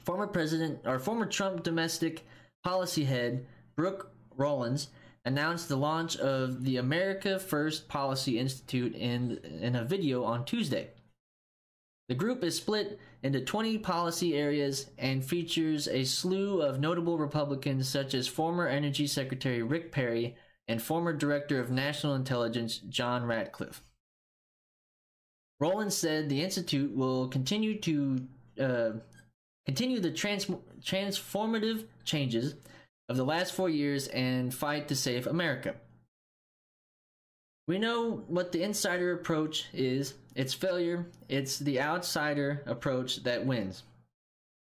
Former 0.06 0.28
president 0.28 0.82
or 0.86 1.00
former 1.00 1.26
Trump 1.26 1.64
domestic 1.64 2.28
policy 2.64 3.06
head 3.06 3.48
Brooke 3.76 4.12
Rollins 4.36 4.90
announced 5.28 5.68
the 5.68 5.76
launch 5.76 6.16
of 6.18 6.64
the 6.64 6.78
America 6.78 7.38
First 7.38 7.90
Policy 7.90 8.40
Institute 8.40 8.96
in, 8.96 9.38
in 9.62 9.76
a 9.76 9.84
video 9.84 10.24
on 10.24 10.46
Tuesday. 10.46 10.92
The 12.08 12.16
group 12.16 12.46
is 12.46 12.56
split 12.56 12.98
into 13.22 13.42
20 13.42 13.80
policy 13.80 14.38
areas 14.38 14.90
and 14.98 15.24
features 15.24 15.90
a 15.90 16.06
slew 16.06 16.62
of 16.62 16.80
notable 16.80 17.18
Republicans 17.18 17.90
such 17.90 18.14
as 18.14 18.26
former 18.26 18.68
Energy 18.68 19.06
Secretary 19.06 19.62
Rick 19.62 19.92
Perry 19.92 20.38
and 20.70 20.82
former 20.82 21.12
Director 21.12 21.60
of 21.60 21.72
National 21.72 22.16
Intelligence 22.16 22.78
John 22.78 23.26
Ratcliffe. 23.26 23.84
Rollins 25.60 25.98
said 25.98 26.30
the 26.30 26.42
institute 26.42 26.96
will 26.96 27.28
continue 27.28 27.82
to 27.82 28.28
uh, 28.62 28.92
continue 29.66 30.00
the 30.00 30.12
trans- 30.12 30.46
transformative 30.82 31.84
changes 32.06 32.56
of 33.10 33.18
the 33.18 33.26
last 33.26 33.54
four 33.54 33.70
years 33.70 34.08
and 34.08 34.54
fight 34.54 34.88
to 34.88 34.96
save 34.96 35.28
America. 35.28 35.76
We 37.68 37.80
know 37.80 38.24
what 38.28 38.52
the 38.52 38.64
insider 38.64 39.14
approach 39.14 39.66
is. 39.74 40.14
It's 40.36 40.54
failure. 40.54 41.06
It's 41.28 41.60
the 41.60 41.82
outsider 41.82 42.64
approach 42.66 43.24
that 43.24 43.46
wins. 43.46 43.84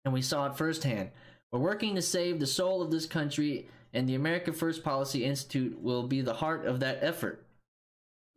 And 0.03 0.13
we 0.13 0.22
saw 0.22 0.48
it 0.48 0.58
firsthand. 0.58 1.12
We're 1.51 1.60
working 1.60 1.96
to 1.96 2.01
save 2.01 2.39
the 2.39 2.48
soul 2.48 2.81
of 2.81 2.91
this 2.91 3.05
country, 3.05 3.67
and 3.93 4.08
the 4.08 4.15
America 4.15 4.53
First 4.53 4.84
Policy 4.84 5.24
Institute 5.24 5.81
will 5.81 6.03
be 6.03 6.22
the 6.22 6.34
heart 6.34 6.65
of 6.65 6.81
that 6.81 7.00
effort. 7.01 7.46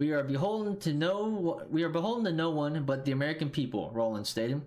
We 0.01 0.13
are 0.13 0.25
beholden 0.25 0.79
to 0.81 0.93
no 0.93 1.63
we 1.71 1.83
are 1.85 1.89
beholden 1.89 2.25
to 2.25 2.33
no 2.33 2.51
one 2.51 2.83
but 2.85 3.05
the 3.05 3.13
American 3.13 3.51
people, 3.51 3.91
Rollins 3.93 4.29
stated. 4.29 4.63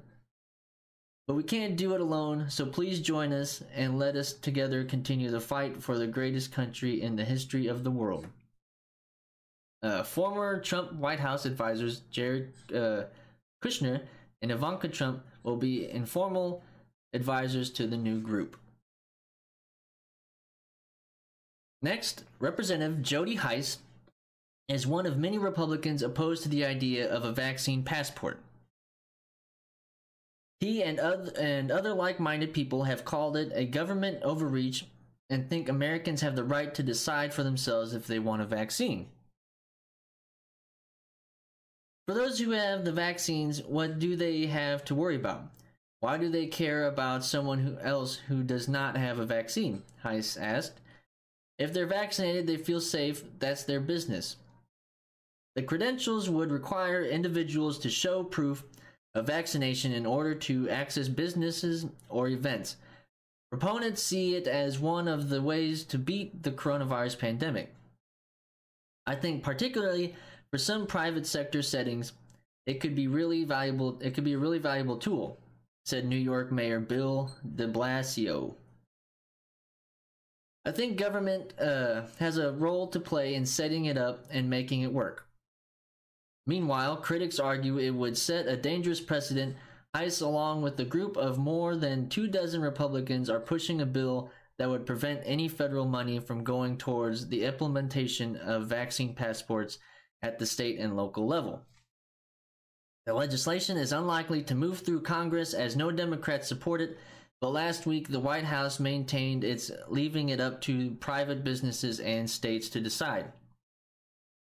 But 1.27 1.33
we 1.33 1.43
can't 1.43 1.75
do 1.75 1.95
it 1.95 2.01
alone, 2.01 2.49
so 2.49 2.67
please 2.67 2.99
join 2.99 3.33
us 3.33 3.63
and 3.73 3.97
let 3.97 4.15
us 4.15 4.31
together 4.33 4.83
continue 4.83 5.31
the 5.31 5.39
fight 5.39 5.81
for 5.81 5.97
the 5.97 6.05
greatest 6.05 6.51
country 6.51 7.01
in 7.01 7.15
the 7.15 7.25
history 7.25 7.65
of 7.65 7.83
the 7.83 7.91
world. 7.91 8.27
Uh, 9.81 10.03
former 10.03 10.59
Trump 10.59 10.93
White 10.93 11.19
House 11.19 11.45
advisors 11.45 12.01
Jared 12.11 12.53
uh, 12.73 13.03
Kushner 13.63 14.01
and 14.41 14.51
Ivanka 14.51 14.87
Trump 14.87 15.23
will 15.43 15.57
be 15.57 15.89
informal 15.89 16.63
advisors 17.13 17.71
to 17.71 17.87
the 17.87 17.97
new 17.97 18.19
group. 18.19 18.57
Next, 21.81 22.23
Representative 22.39 23.01
Jody 23.01 23.35
Hice 23.35 23.79
is 24.67 24.87
one 24.87 25.05
of 25.05 25.17
many 25.17 25.37
Republicans 25.37 26.01
opposed 26.01 26.43
to 26.43 26.49
the 26.49 26.65
idea 26.65 27.11
of 27.11 27.23
a 27.23 27.31
vaccine 27.31 27.83
passport. 27.83 28.39
He 30.59 30.81
and 30.83 30.99
other, 30.99 31.31
and 31.39 31.71
other 31.71 31.93
like 31.93 32.19
minded 32.19 32.53
people 32.53 32.83
have 32.83 33.05
called 33.05 33.35
it 33.37 33.51
a 33.53 33.65
government 33.65 34.23
overreach 34.23 34.85
and 35.29 35.49
think 35.49 35.67
Americans 35.67 36.21
have 36.21 36.35
the 36.35 36.43
right 36.43 36.73
to 36.75 36.83
decide 36.83 37.33
for 37.33 37.43
themselves 37.43 37.93
if 37.93 38.07
they 38.07 38.19
want 38.19 38.41
a 38.41 38.45
vaccine. 38.45 39.07
For 42.07 42.13
those 42.13 42.39
who 42.39 42.51
have 42.51 42.85
the 42.85 42.91
vaccines, 42.91 43.63
what 43.63 43.97
do 43.97 44.15
they 44.15 44.45
have 44.45 44.85
to 44.85 44.95
worry 44.95 45.15
about? 45.15 45.47
Why 46.01 46.17
do 46.17 46.29
they 46.29 46.45
care 46.45 46.85
about 46.85 47.23
someone 47.23 47.59
who 47.59 47.79
else 47.79 48.17
who 48.27 48.43
does 48.43 48.67
not 48.67 48.95
have 48.95 49.17
a 49.17 49.25
vaccine? 49.25 49.81
Hice 50.03 50.37
asked. 50.37 50.79
If 51.57 51.73
they're 51.73 51.87
vaccinated, 51.87 52.45
they 52.45 52.57
feel 52.57 52.81
safe, 52.81 53.23
that's 53.39 53.63
their 53.63 53.79
business. 53.79 54.35
The 55.55 55.63
credentials 55.63 56.29
would 56.29 56.51
require 56.51 57.03
individuals 57.03 57.79
to 57.79 57.89
show 57.89 58.23
proof 58.23 58.63
a 59.15 59.21
vaccination 59.21 59.93
in 59.93 60.05
order 60.05 60.35
to 60.35 60.69
access 60.69 61.07
businesses 61.07 61.85
or 62.09 62.27
events. 62.27 62.75
Proponents 63.49 64.03
see 64.03 64.35
it 64.35 64.47
as 64.47 64.77
one 64.77 65.07
of 65.07 65.29
the 65.29 65.41
ways 65.41 65.85
to 65.85 65.97
beat 65.97 66.43
the 66.43 66.51
coronavirus 66.51 67.17
pandemic. 67.17 67.73
I 69.07 69.15
think 69.15 69.43
particularly 69.43 70.15
for 70.51 70.57
some 70.57 70.85
private 70.85 71.25
sector 71.25 71.61
settings, 71.61 72.11
it 72.65 72.81
could 72.81 72.95
be 72.95 73.07
really 73.07 73.45
valuable 73.45 73.97
it 74.01 74.13
could 74.13 74.23
be 74.23 74.33
a 74.33 74.37
really 74.37 74.59
valuable 74.59 74.97
tool, 74.97 75.37
said 75.85 76.05
New 76.05 76.17
York 76.17 76.51
Mayor 76.51 76.79
Bill 76.79 77.31
de 77.55 77.67
Blasio. 77.67 78.55
I 80.65 80.71
think 80.71 80.97
government 80.97 81.53
uh, 81.59 82.01
has 82.19 82.37
a 82.37 82.51
role 82.51 82.87
to 82.87 82.99
play 82.99 83.35
in 83.35 83.45
setting 83.45 83.85
it 83.85 83.97
up 83.97 84.25
and 84.31 84.49
making 84.49 84.81
it 84.81 84.91
work. 84.91 85.27
Meanwhile, 86.47 86.97
critics 86.97 87.39
argue 87.39 87.77
it 87.77 87.89
would 87.91 88.17
set 88.17 88.47
a 88.47 88.55
dangerous 88.55 89.01
precedent. 89.01 89.55
Hice, 89.95 90.21
along 90.21 90.61
with 90.61 90.79
a 90.79 90.85
group 90.85 91.17
of 91.17 91.37
more 91.37 91.75
than 91.75 92.09
two 92.09 92.27
dozen 92.27 92.61
Republicans, 92.61 93.29
are 93.29 93.39
pushing 93.39 93.81
a 93.81 93.85
bill 93.85 94.29
that 94.57 94.69
would 94.69 94.85
prevent 94.85 95.21
any 95.25 95.47
federal 95.47 95.85
money 95.85 96.19
from 96.19 96.43
going 96.43 96.77
towards 96.77 97.27
the 97.27 97.43
implementation 97.43 98.35
of 98.37 98.67
vaccine 98.67 99.13
passports 99.15 99.79
at 100.21 100.39
the 100.39 100.45
state 100.45 100.79
and 100.79 100.95
local 100.95 101.27
level. 101.27 101.63
The 103.05 103.13
legislation 103.13 103.77
is 103.77 103.91
unlikely 103.91 104.43
to 104.43 104.55
move 104.55 104.79
through 104.79 105.01
Congress 105.01 105.53
as 105.53 105.75
no 105.75 105.91
Democrats 105.91 106.47
support 106.47 106.81
it, 106.81 106.97
but 107.41 107.51
last 107.51 107.85
week 107.85 108.07
the 108.07 108.19
White 108.19 108.45
House 108.45 108.79
maintained 108.79 109.43
it's 109.43 109.71
leaving 109.87 110.29
it 110.29 110.39
up 110.39 110.61
to 110.61 110.91
private 110.95 111.43
businesses 111.43 111.99
and 111.99 112.29
states 112.29 112.69
to 112.69 112.81
decide. 112.81 113.31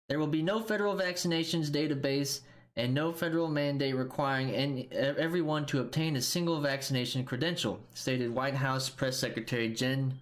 There 0.10 0.20
will 0.20 0.28
be 0.28 0.42
no 0.42 0.62
federal 0.62 0.96
vaccinations 0.96 1.70
database 1.70 2.42
and 2.76 2.94
no 2.94 3.12
federal 3.12 3.48
mandate 3.48 3.96
requiring 3.96 4.52
any, 4.52 4.90
everyone 4.92 5.66
to 5.68 5.80
obtain 5.80 6.16
a 6.16 6.22
single 6.22 6.62
vaccination 6.62 7.24
credential, 7.24 7.80
stated 7.94 8.34
White 8.34 8.56
House 8.56 8.90
Press 8.90 9.18
Secretary 9.18 9.70
Jen 9.70 10.14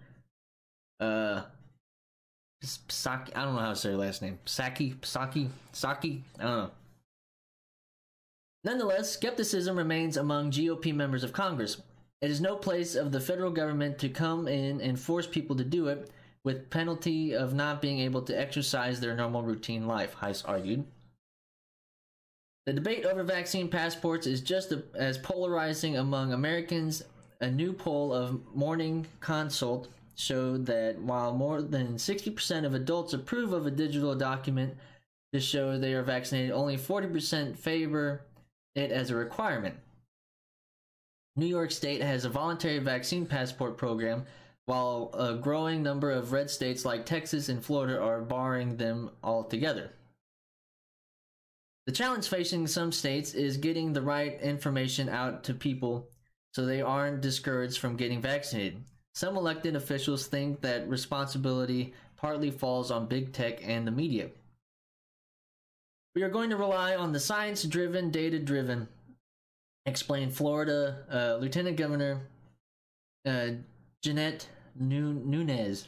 uh, 0.99 1.43
Psaki. 2.63 3.35
I 3.35 3.45
don't 3.45 3.55
know 3.55 3.61
how 3.61 3.69
to 3.69 3.75
say 3.75 3.91
her 3.91 3.97
last 3.97 4.21
name. 4.21 4.39
Psaki, 4.45 4.95
Psaki, 4.97 5.49
Psaki. 5.73 6.21
I 6.39 6.43
don't 6.43 6.57
know. 6.57 6.71
Nonetheless, 8.63 9.11
skepticism 9.11 9.77
remains 9.77 10.17
among 10.17 10.51
GOP 10.51 10.93
members 10.93 11.23
of 11.23 11.31
Congress. 11.31 11.81
It 12.21 12.29
is 12.29 12.41
no 12.41 12.57
place 12.57 12.95
of 12.95 13.11
the 13.13 13.21
federal 13.21 13.51
government 13.51 13.97
to 13.99 14.09
come 14.09 14.47
in 14.47 14.81
and 14.81 14.99
force 14.99 15.25
people 15.25 15.55
to 15.55 15.63
do 15.63 15.87
it, 15.87 16.11
with 16.43 16.69
penalty 16.69 17.33
of 17.33 17.53
not 17.53 17.81
being 17.81 17.99
able 17.99 18.21
to 18.23 18.39
exercise 18.39 18.99
their 18.99 19.15
normal 19.15 19.43
routine 19.43 19.87
life, 19.87 20.13
Hice 20.13 20.43
argued. 20.45 20.85
The 22.65 22.73
debate 22.73 23.05
over 23.05 23.23
vaccine 23.23 23.67
passports 23.67 24.27
is 24.27 24.41
just 24.41 24.73
as 24.95 25.17
polarizing 25.17 25.97
among 25.97 26.33
Americans. 26.33 27.03
A 27.41 27.49
new 27.49 27.73
poll 27.73 28.13
of 28.13 28.41
Morning 28.53 29.07
Consult 29.21 29.87
showed 30.15 30.65
that 30.65 30.99
while 30.99 31.33
more 31.33 31.61
than 31.61 31.95
60% 31.95 32.65
of 32.65 32.73
adults 32.73 33.13
approve 33.13 33.53
of 33.53 33.65
a 33.65 33.71
digital 33.71 34.13
document 34.13 34.75
to 35.33 35.39
show 35.39 35.77
they 35.77 35.93
are 35.93 36.03
vaccinated, 36.03 36.51
only 36.51 36.77
40% 36.77 37.57
favor 37.57 38.21
it 38.75 38.91
as 38.91 39.09
a 39.09 39.15
requirement. 39.15 39.75
New 41.35 41.45
York 41.45 41.71
State 41.71 42.01
has 42.01 42.25
a 42.25 42.29
voluntary 42.29 42.79
vaccine 42.79 43.25
passport 43.25 43.77
program 43.77 44.25
while 44.69 45.09
a 45.15 45.33
growing 45.33 45.81
number 45.81 46.11
of 46.11 46.31
red 46.31 46.47
states 46.47 46.85
like 46.85 47.03
Texas 47.03 47.49
and 47.49 47.65
Florida 47.65 47.99
are 47.99 48.21
barring 48.21 48.77
them 48.77 49.09
altogether. 49.23 49.89
The 51.87 51.91
challenge 51.91 52.27
facing 52.27 52.67
some 52.67 52.91
states 52.91 53.33
is 53.33 53.57
getting 53.57 53.93
the 53.93 54.03
right 54.03 54.39
information 54.39 55.09
out 55.09 55.43
to 55.45 55.55
people 55.55 56.11
so 56.53 56.67
they 56.67 56.83
aren't 56.83 57.21
discouraged 57.21 57.79
from 57.79 57.95
getting 57.95 58.21
vaccinated. 58.21 58.83
Some 59.15 59.37
elected 59.37 59.75
officials 59.75 60.27
think 60.27 60.61
that 60.61 60.87
responsibility 60.87 61.95
partly 62.15 62.51
falls 62.51 62.91
on 62.91 63.07
big 63.07 63.33
tech 63.33 63.67
and 63.67 63.87
the 63.87 63.91
media. 63.91 64.29
We 66.13 66.21
are 66.21 66.29
going 66.29 66.51
to 66.51 66.57
rely 66.57 66.95
on 66.95 67.11
the 67.11 67.19
science 67.19 67.63
driven, 67.63 68.11
data 68.11 68.37
driven, 68.37 68.87
explained 69.87 70.35
Florida 70.35 71.05
uh, 71.11 71.41
Lieutenant 71.41 71.75
Governor 71.75 72.21
uh, 73.25 73.47
Jeanette 74.03 74.47
Nunez. 74.75 75.87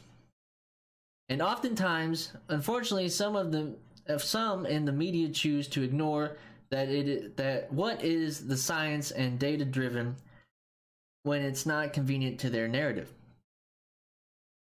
And 1.28 1.40
oftentimes, 1.40 2.32
unfortunately, 2.48 3.08
some 3.08 3.36
of 3.36 3.52
the 3.52 3.74
of 4.06 4.22
some 4.22 4.66
in 4.66 4.84
the 4.84 4.92
media 4.92 5.28
choose 5.28 5.68
to 5.68 5.82
ignore 5.82 6.36
that 6.70 6.88
it 6.88 7.36
that 7.36 7.72
what 7.72 8.02
is 8.02 8.46
the 8.46 8.56
science 8.56 9.10
and 9.10 9.38
data 9.38 9.64
driven 9.64 10.16
when 11.22 11.42
it's 11.42 11.66
not 11.66 11.92
convenient 11.92 12.40
to 12.40 12.50
their 12.50 12.68
narrative. 12.68 13.12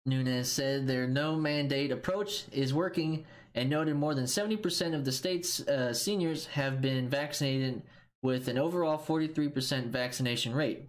Nunez 0.06 0.50
said 0.50 0.88
their 0.88 1.08
no 1.08 1.36
mandate 1.36 1.92
approach 1.92 2.46
is 2.52 2.74
working 2.74 3.26
and 3.54 3.70
noted 3.70 3.96
more 3.96 4.16
than 4.16 4.26
70% 4.26 4.94
of 4.94 5.04
the 5.04 5.12
state's 5.12 5.60
uh, 5.68 5.94
seniors 5.94 6.46
have 6.46 6.82
been 6.82 7.10
vaccinated 7.10 7.82
with 8.22 8.48
an 8.48 8.58
overall 8.58 8.98
43% 8.98 9.88
vaccination 9.88 10.54
rate. 10.54 10.88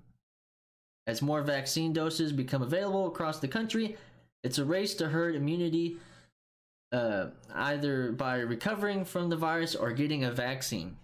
As 1.08 1.22
more 1.22 1.40
vaccine 1.40 1.94
doses 1.94 2.32
become 2.34 2.60
available 2.60 3.06
across 3.06 3.40
the 3.40 3.48
country, 3.48 3.96
it's 4.44 4.58
a 4.58 4.64
race 4.64 4.94
to 4.96 5.08
herd 5.08 5.34
immunity, 5.34 5.96
uh, 6.92 7.28
either 7.54 8.12
by 8.12 8.40
recovering 8.40 9.06
from 9.06 9.30
the 9.30 9.36
virus 9.36 9.74
or 9.74 9.92
getting 9.92 10.22
a 10.22 10.30
vaccine. 10.30 10.98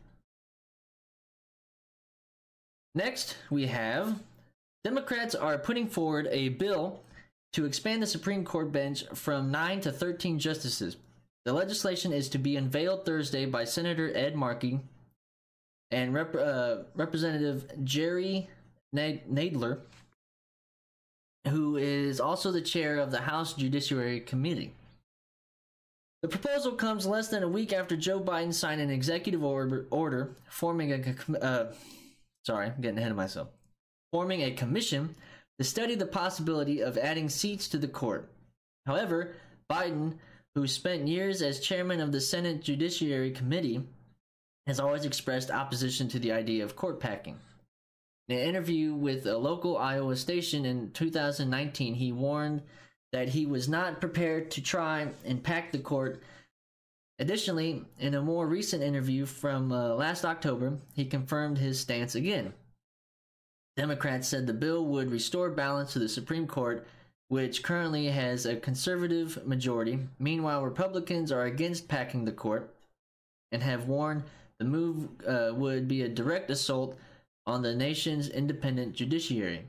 Next, 2.94 3.36
we 3.48 3.66
have 3.66 4.20
Democrats 4.84 5.34
are 5.34 5.56
putting 5.56 5.88
forward 5.88 6.28
a 6.30 6.50
bill 6.50 7.00
to 7.54 7.64
expand 7.64 8.02
the 8.02 8.06
Supreme 8.06 8.44
Court 8.44 8.70
bench 8.70 9.04
from 9.14 9.50
9 9.50 9.80
to 9.80 9.90
13 9.90 10.38
justices. 10.38 10.98
The 11.46 11.54
legislation 11.54 12.12
is 12.12 12.28
to 12.28 12.38
be 12.38 12.56
unveiled 12.56 13.06
Thursday 13.06 13.46
by 13.46 13.64
Senator 13.64 14.14
Ed 14.14 14.36
Markey 14.36 14.80
and 15.90 16.12
Rep- 16.12 16.34
uh, 16.34 16.76
Representative 16.94 17.84
Jerry 17.84 18.50
Nadler, 18.94 19.80
who 21.48 21.76
is 21.76 22.20
also 22.20 22.52
the 22.52 22.60
chair 22.60 22.98
of 22.98 23.10
the 23.10 23.20
House 23.20 23.54
Judiciary 23.54 24.20
Committee. 24.20 24.72
The 26.22 26.28
proposal 26.28 26.72
comes 26.72 27.06
less 27.06 27.28
than 27.28 27.42
a 27.42 27.48
week 27.48 27.72
after 27.72 27.96
Joe 27.96 28.18
Biden 28.18 28.54
signed 28.54 28.80
an 28.80 28.90
executive 28.90 29.44
order, 29.44 29.86
order 29.90 30.36
forming 30.48 30.92
a 30.92 31.42
uh, 31.42 31.72
sorry, 32.46 32.68
I'm 32.68 32.80
getting 32.80 32.98
ahead 32.98 33.10
of 33.10 33.16
myself. 33.16 33.48
Forming 34.12 34.42
a 34.42 34.52
commission 34.52 35.14
to 35.58 35.64
study 35.64 35.94
the 35.94 36.06
possibility 36.06 36.80
of 36.80 36.96
adding 36.96 37.28
seats 37.28 37.68
to 37.68 37.78
the 37.78 37.88
court. 37.88 38.30
However, 38.86 39.34
Biden, 39.70 40.14
who 40.54 40.66
spent 40.66 41.08
years 41.08 41.42
as 41.42 41.60
chairman 41.60 42.00
of 42.00 42.12
the 42.12 42.20
Senate 42.20 42.62
Judiciary 42.62 43.30
Committee, 43.30 43.82
has 44.66 44.80
always 44.80 45.04
expressed 45.04 45.50
opposition 45.50 46.08
to 46.08 46.18
the 46.18 46.32
idea 46.32 46.64
of 46.64 46.76
court 46.76 47.00
packing. 47.00 47.38
In 48.28 48.38
an 48.38 48.48
interview 48.48 48.94
with 48.94 49.26
a 49.26 49.36
local 49.36 49.76
Iowa 49.76 50.16
station 50.16 50.64
in 50.64 50.90
2019, 50.92 51.94
he 51.94 52.10
warned 52.12 52.62
that 53.12 53.28
he 53.28 53.44
was 53.44 53.68
not 53.68 54.00
prepared 54.00 54.50
to 54.52 54.62
try 54.62 55.08
and 55.24 55.42
pack 55.42 55.72
the 55.72 55.78
court. 55.78 56.22
Additionally, 57.18 57.84
in 57.98 58.14
a 58.14 58.22
more 58.22 58.46
recent 58.46 58.82
interview 58.82 59.26
from 59.26 59.70
uh, 59.70 59.94
last 59.94 60.24
October, 60.24 60.78
he 60.94 61.04
confirmed 61.04 61.58
his 61.58 61.78
stance 61.78 62.14
again. 62.14 62.54
Democrats 63.76 64.28
said 64.28 64.46
the 64.46 64.54
bill 64.54 64.84
would 64.86 65.10
restore 65.10 65.50
balance 65.50 65.92
to 65.92 65.98
the 65.98 66.08
Supreme 66.08 66.46
Court, 66.46 66.86
which 67.28 67.62
currently 67.62 68.06
has 68.06 68.46
a 68.46 68.56
conservative 68.56 69.46
majority. 69.46 69.98
Meanwhile, 70.18 70.64
Republicans 70.64 71.30
are 71.30 71.44
against 71.44 71.88
packing 71.88 72.24
the 72.24 72.32
court 72.32 72.74
and 73.52 73.62
have 73.62 73.86
warned 73.86 74.24
the 74.58 74.64
move 74.64 75.08
uh, 75.26 75.52
would 75.54 75.88
be 75.88 76.02
a 76.02 76.08
direct 76.08 76.50
assault 76.50 76.96
on 77.46 77.62
the 77.62 77.74
nation's 77.74 78.28
independent 78.28 78.94
judiciary. 78.94 79.68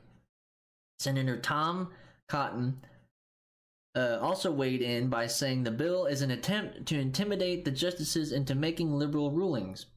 Senator 1.00 1.38
Tom 1.38 1.90
Cotton 2.28 2.82
uh, 3.96 4.20
also 4.22 4.52
weighed 4.52 4.82
in 4.82 5.10
by 5.10 5.28
saying 5.28 5.64
the 5.64 5.72
bill 5.72 6.06
is 6.06 6.22
an 6.22 6.32
attempt 6.32 6.86
to 6.88 7.00
intimidate 7.00 7.64
the 7.66 7.72
justices 7.72 8.32
into 8.32 8.56
making 8.56 8.94
liberal 8.94 9.32
rulings. 9.32 9.88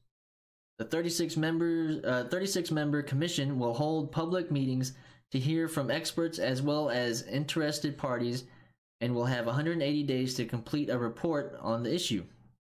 The 0.77 0.85
36 0.85 1.35
members, 1.35 2.03
uh, 2.05 2.27
36 2.31 2.71
member 2.71 3.01
commission 3.01 3.59
will 3.59 3.73
hold 3.73 4.11
public 4.11 4.49
meetings 4.49 4.93
to 5.31 5.39
hear 5.39 5.67
from 5.67 5.91
experts 5.91 6.39
as 6.39 6.61
well 6.61 6.89
as 6.89 7.23
interested 7.23 7.97
parties 7.97 8.45
and 9.01 9.13
will 9.13 9.25
have 9.25 9.45
180 9.45 10.03
days 10.03 10.35
to 10.35 10.45
complete 10.45 10.89
a 10.89 10.97
report 10.97 11.57
on 11.61 11.83
the 11.83 11.93
issue. 11.93 12.23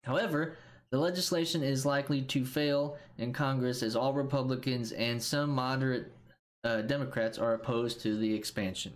However, 0.03 0.57
the 0.91 0.97
legislation 0.97 1.63
is 1.63 1.85
likely 1.85 2.21
to 2.21 2.45
fail 2.45 2.97
in 3.17 3.33
Congress 3.33 3.83
as 3.83 3.95
all 3.95 4.13
Republicans 4.13 4.91
and 4.91 5.21
some 5.21 5.49
moderate 5.49 6.11
uh, 6.63 6.81
Democrats 6.81 7.37
are 7.37 7.53
opposed 7.53 8.01
to 8.01 8.17
the 8.17 8.33
expansion. 8.33 8.93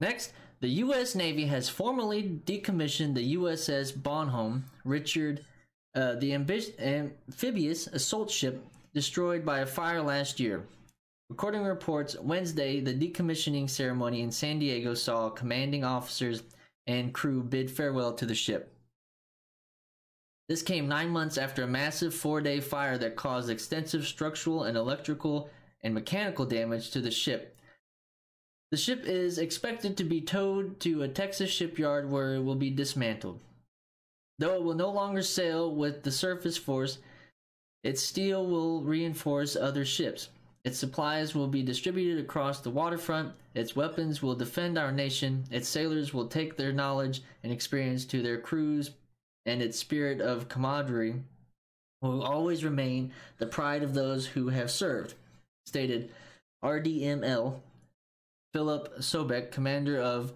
Next, 0.00 0.32
the 0.60 0.68
U.S. 0.68 1.14
Navy 1.14 1.46
has 1.46 1.68
formally 1.68 2.40
decommissioned 2.44 3.14
the 3.14 3.36
USS 3.36 4.02
Bonhomme 4.02 4.64
Richard, 4.84 5.44
uh, 5.94 6.14
the 6.14 6.32
ambi- 6.32 6.78
amphibious 6.80 7.86
assault 7.86 8.30
ship 8.30 8.64
destroyed 8.94 9.44
by 9.44 9.60
a 9.60 9.66
fire 9.66 10.02
last 10.02 10.40
year. 10.40 10.64
According 11.30 11.62
to 11.62 11.68
reports, 11.68 12.16
Wednesday, 12.18 12.80
the 12.80 12.94
decommissioning 12.94 13.68
ceremony 13.68 14.20
in 14.22 14.30
San 14.30 14.58
Diego 14.58 14.94
saw 14.94 15.28
commanding 15.28 15.84
officers 15.84 16.42
and 16.86 17.12
crew 17.12 17.42
bid 17.42 17.70
farewell 17.70 18.12
to 18.14 18.26
the 18.26 18.34
ship. 18.34 18.75
This 20.48 20.62
came 20.62 20.88
nine 20.88 21.10
months 21.10 21.38
after 21.38 21.62
a 21.62 21.68
massive 21.68 22.14
four 22.14 22.40
day 22.40 22.60
fire 22.60 22.98
that 22.98 23.16
caused 23.16 23.50
extensive 23.50 24.06
structural 24.06 24.64
and 24.64 24.76
electrical 24.76 25.50
and 25.82 25.92
mechanical 25.92 26.44
damage 26.44 26.90
to 26.90 27.00
the 27.00 27.10
ship 27.10 27.56
the 28.72 28.76
ship 28.76 29.04
is 29.06 29.38
expected 29.38 29.96
to 29.96 30.04
be 30.04 30.20
towed 30.20 30.80
to 30.80 31.02
a 31.02 31.08
Texas 31.08 31.50
shipyard 31.50 32.10
where 32.10 32.34
it 32.34 32.42
will 32.42 32.56
be 32.56 32.70
dismantled. 32.70 33.40
Though 34.38 34.56
it 34.56 34.62
will 34.64 34.74
no 34.74 34.90
longer 34.90 35.22
sail 35.22 35.72
with 35.72 36.02
the 36.02 36.10
surface 36.10 36.56
force, 36.56 36.98
its 37.84 38.02
steel 38.02 38.44
will 38.44 38.82
reinforce 38.82 39.54
other 39.54 39.84
ships. 39.84 40.30
Its 40.64 40.78
supplies 40.78 41.32
will 41.32 41.46
be 41.46 41.62
distributed 41.62 42.22
across 42.22 42.60
the 42.60 42.70
waterfront. 42.70 43.32
Its 43.54 43.76
weapons 43.76 44.20
will 44.20 44.34
defend 44.34 44.76
our 44.76 44.90
nation. 44.90 45.44
Its 45.52 45.68
sailors 45.68 46.12
will 46.12 46.26
take 46.26 46.56
their 46.56 46.72
knowledge 46.72 47.22
and 47.44 47.52
experience 47.52 48.04
to 48.06 48.20
their 48.20 48.40
crews, 48.40 48.90
and 49.46 49.62
its 49.62 49.78
spirit 49.78 50.20
of 50.20 50.48
camaraderie 50.48 51.22
will 52.02 52.22
always 52.22 52.64
remain 52.64 53.12
the 53.38 53.46
pride 53.46 53.82
of 53.82 53.94
those 53.94 54.26
who 54.26 54.48
have 54.48 54.70
served, 54.70 55.14
stated 55.64 56.10
RDML 56.64 57.60
Philip 58.52 58.98
Sobeck, 58.98 59.50
commander 59.50 60.00
of 60.00 60.32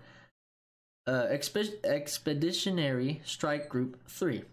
uh, 1.06 1.26
Expe- 1.30 1.84
Expeditionary 1.84 3.20
Strike 3.24 3.68
Group 3.68 3.98
3. 4.08 4.44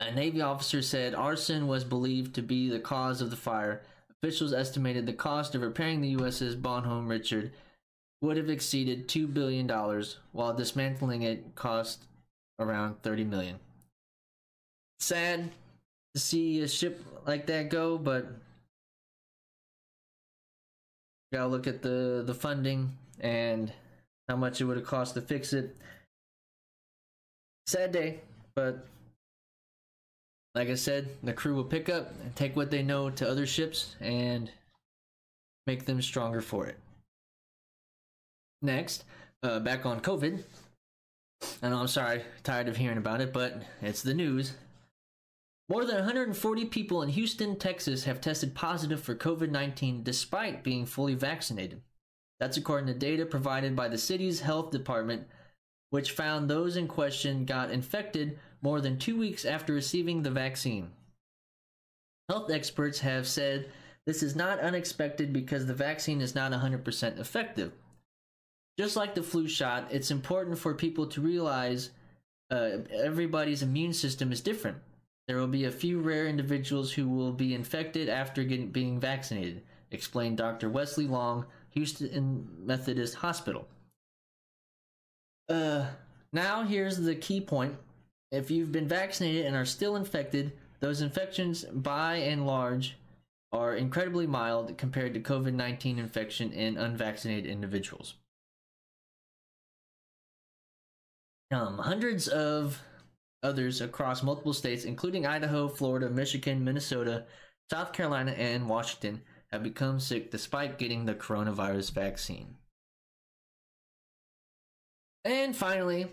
A 0.00 0.12
Navy 0.12 0.40
officer 0.40 0.82
said 0.82 1.14
arson 1.14 1.66
was 1.66 1.84
believed 1.84 2.34
to 2.34 2.42
be 2.42 2.68
the 2.68 2.78
cause 2.78 3.20
of 3.20 3.30
the 3.30 3.36
fire. 3.36 3.82
Officials 4.22 4.52
estimated 4.52 5.06
the 5.06 5.12
cost 5.12 5.54
of 5.54 5.62
repairing 5.62 6.00
the 6.00 6.16
USS 6.16 6.60
Bonhomme 6.60 7.08
Richard 7.08 7.52
would 8.20 8.36
have 8.36 8.48
exceeded 8.48 9.08
$2 9.08 9.32
billion, 9.32 9.68
while 10.32 10.54
dismantling 10.54 11.22
it 11.22 11.54
cost 11.54 12.04
around 12.58 13.02
30 13.02 13.24
million. 13.24 13.58
Sad 15.00 15.50
to 16.14 16.20
see 16.20 16.60
a 16.60 16.68
ship 16.68 17.04
like 17.26 17.46
that 17.46 17.68
go, 17.68 17.98
but 17.98 18.26
gotta 21.32 21.48
look 21.48 21.66
at 21.66 21.82
the 21.82 22.22
the 22.24 22.34
funding 22.34 22.96
and 23.20 23.72
how 24.28 24.36
much 24.36 24.60
it 24.60 24.64
would 24.64 24.76
have 24.76 24.86
cost 24.86 25.14
to 25.14 25.20
fix 25.20 25.52
it. 25.52 25.76
Sad 27.66 27.92
day, 27.92 28.20
but 28.54 28.86
like 30.54 30.68
I 30.68 30.74
said, 30.74 31.08
the 31.22 31.32
crew 31.34 31.54
will 31.54 31.64
pick 31.64 31.88
up 31.88 32.10
and 32.22 32.34
take 32.34 32.56
what 32.56 32.70
they 32.70 32.82
know 32.82 33.10
to 33.10 33.28
other 33.28 33.46
ships 33.46 33.94
and 34.00 34.50
make 35.66 35.84
them 35.84 36.00
stronger 36.00 36.40
for 36.40 36.66
it. 36.66 36.78
Next, 38.62 39.04
uh, 39.42 39.60
back 39.60 39.84
on 39.84 40.00
COVID. 40.00 40.42
I 41.62 41.68
know 41.68 41.78
I'm 41.78 41.88
sorry, 41.88 42.22
tired 42.42 42.68
of 42.68 42.76
hearing 42.76 42.98
about 42.98 43.20
it, 43.20 43.32
but 43.32 43.62
it's 43.82 44.02
the 44.02 44.14
news. 44.14 44.54
More 45.68 45.84
than 45.84 45.96
140 45.96 46.66
people 46.66 47.02
in 47.02 47.08
Houston, 47.08 47.56
Texas 47.56 48.04
have 48.04 48.20
tested 48.20 48.54
positive 48.54 49.02
for 49.02 49.14
COVID 49.14 49.50
19 49.50 50.02
despite 50.02 50.62
being 50.62 50.86
fully 50.86 51.14
vaccinated. 51.14 51.82
That's 52.38 52.56
according 52.56 52.86
to 52.86 52.94
data 52.94 53.26
provided 53.26 53.74
by 53.74 53.88
the 53.88 53.98
city's 53.98 54.40
health 54.40 54.70
department, 54.70 55.26
which 55.90 56.12
found 56.12 56.48
those 56.48 56.76
in 56.76 56.86
question 56.86 57.44
got 57.44 57.70
infected 57.70 58.38
more 58.62 58.80
than 58.80 58.98
two 58.98 59.18
weeks 59.18 59.44
after 59.44 59.72
receiving 59.72 60.22
the 60.22 60.30
vaccine. 60.30 60.90
Health 62.28 62.50
experts 62.50 63.00
have 63.00 63.26
said 63.26 63.70
this 64.04 64.22
is 64.22 64.36
not 64.36 64.60
unexpected 64.60 65.32
because 65.32 65.66
the 65.66 65.74
vaccine 65.74 66.20
is 66.20 66.34
not 66.34 66.52
100% 66.52 67.18
effective. 67.18 67.72
Just 68.78 68.96
like 68.96 69.14
the 69.14 69.22
flu 69.22 69.48
shot, 69.48 69.88
it's 69.90 70.10
important 70.10 70.58
for 70.58 70.74
people 70.74 71.06
to 71.06 71.20
realize 71.20 71.90
uh, 72.50 72.78
everybody's 72.92 73.62
immune 73.62 73.92
system 73.92 74.32
is 74.32 74.40
different. 74.40 74.76
There 75.26 75.38
will 75.38 75.48
be 75.48 75.64
a 75.64 75.70
few 75.70 76.00
rare 76.00 76.26
individuals 76.26 76.92
who 76.92 77.08
will 77.08 77.32
be 77.32 77.54
infected 77.54 78.08
after 78.08 78.44
getting, 78.44 78.70
being 78.70 79.00
vaccinated, 79.00 79.62
explained 79.90 80.36
Dr. 80.36 80.68
Wesley 80.68 81.06
Long, 81.06 81.46
Houston 81.70 82.48
Methodist 82.58 83.16
Hospital. 83.16 83.66
Uh, 85.48 85.86
now 86.32 86.62
here's 86.62 86.98
the 86.98 87.14
key 87.14 87.40
point. 87.40 87.74
If 88.30 88.50
you've 88.50 88.72
been 88.72 88.88
vaccinated 88.88 89.46
and 89.46 89.56
are 89.56 89.64
still 89.64 89.96
infected, 89.96 90.52
those 90.80 91.00
infections 91.00 91.64
by 91.64 92.16
and 92.16 92.46
large 92.46 92.96
are 93.52 93.74
incredibly 93.74 94.26
mild 94.26 94.76
compared 94.76 95.14
to 95.14 95.20
COVID 95.20 95.54
19 95.54 95.98
infection 95.98 96.52
in 96.52 96.76
unvaccinated 96.76 97.50
individuals. 97.50 98.14
Um, 101.50 101.78
hundreds 101.78 102.28
of 102.28 102.82
others 103.42 103.80
across 103.80 104.22
multiple 104.22 104.52
states, 104.52 104.84
including 104.84 105.26
Idaho, 105.26 105.68
Florida, 105.68 106.10
Michigan, 106.10 106.64
Minnesota, 106.64 107.24
South 107.70 107.92
Carolina, 107.92 108.32
and 108.32 108.68
Washington, 108.68 109.22
have 109.52 109.62
become 109.62 110.00
sick 110.00 110.30
despite 110.30 110.78
getting 110.78 111.04
the 111.04 111.14
coronavirus 111.14 111.92
vaccine. 111.92 112.56
And 115.24 115.56
finally, 115.56 116.08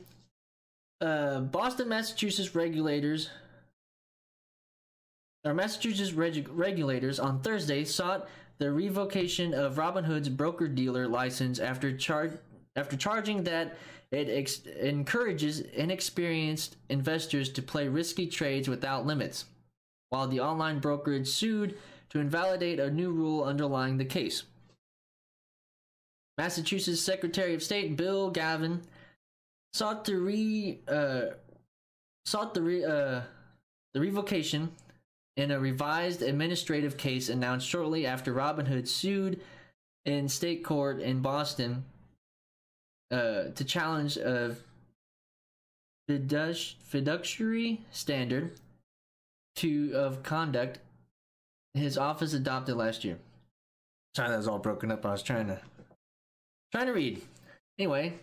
uh, 1.02 1.42
Boston, 1.42 1.90
Massachusetts 1.90 2.56
regulators, 2.56 3.30
or 5.44 5.54
Massachusetts 5.54 6.14
reg- 6.14 6.50
regulators 6.50 7.20
on 7.20 7.42
Thursday 7.42 7.84
sought 7.84 8.28
the 8.60 8.72
revocation 8.72 9.54
of 9.54 9.76
Robinhood's 9.76 10.30
broker 10.30 10.68
dealer 10.68 11.08
license 11.08 11.60
after 11.60 11.96
char- 11.96 12.40
after 12.76 12.96
charging 12.96 13.44
that 13.44 13.78
it 14.14 14.30
ex- 14.30 14.62
encourages 14.80 15.60
inexperienced 15.60 16.78
investors 16.88 17.50
to 17.50 17.64
play 17.64 17.88
risky 17.88 18.28
trades 18.28 18.70
without 18.70 19.08
limits, 19.08 19.46
while 20.12 20.28
the 20.28 20.40
online 20.40 20.80
brokerage 20.80 21.28
sued 21.28 21.76
to 22.10 22.20
invalidate 22.20 22.80
a 22.80 22.92
new 22.92 23.12
rule 23.12 23.44
underlying 23.44 23.98
the 23.98 24.06
case. 24.06 24.44
Massachusetts 26.38 27.02
Secretary 27.02 27.56
of 27.56 27.64
State 27.64 27.98
Bill 27.98 28.30
Galvin 28.30 28.82
sought 29.74 30.06
to 30.06 30.20
re 30.20 30.80
uh, 30.88 31.22
sought 32.26 32.54
the 32.54 32.62
re, 32.62 32.86
uh, 32.86 33.22
the 33.96 34.00
revocation 34.00 34.72
in 35.38 35.50
a 35.50 35.60
revised 35.60 36.22
administrative 36.22 36.98
case 36.98 37.30
announced 37.30 37.68
shortly 37.68 38.06
after 38.06 38.32
Robinhood 38.32 38.88
sued 38.88 39.42
in 40.06 40.30
state 40.30 40.64
court 40.64 41.00
in 41.00 41.22
Boston 41.22 41.84
uh, 43.14 43.52
to 43.56 43.64
challenge 43.64 44.18
fiduci- 46.10 46.76
fiduciary 46.84 47.82
standard 47.92 48.60
to 49.56 49.92
of 49.94 50.24
conduct 50.24 50.80
his 51.74 51.98
office 51.98 52.34
adopted 52.34 52.76
last 52.76 53.04
year. 53.04 53.18
Sorry, 54.16 54.30
that 54.30 54.38
was 54.38 54.48
all 54.48 54.60
broken 54.60 54.92
up. 54.92 55.06
I 55.06 55.12
was 55.12 55.24
trying 55.24 55.48
to 55.48 55.60
trying 56.72 56.88
to 56.88 56.94
read. 56.94 57.22
Anyway, 57.80 58.14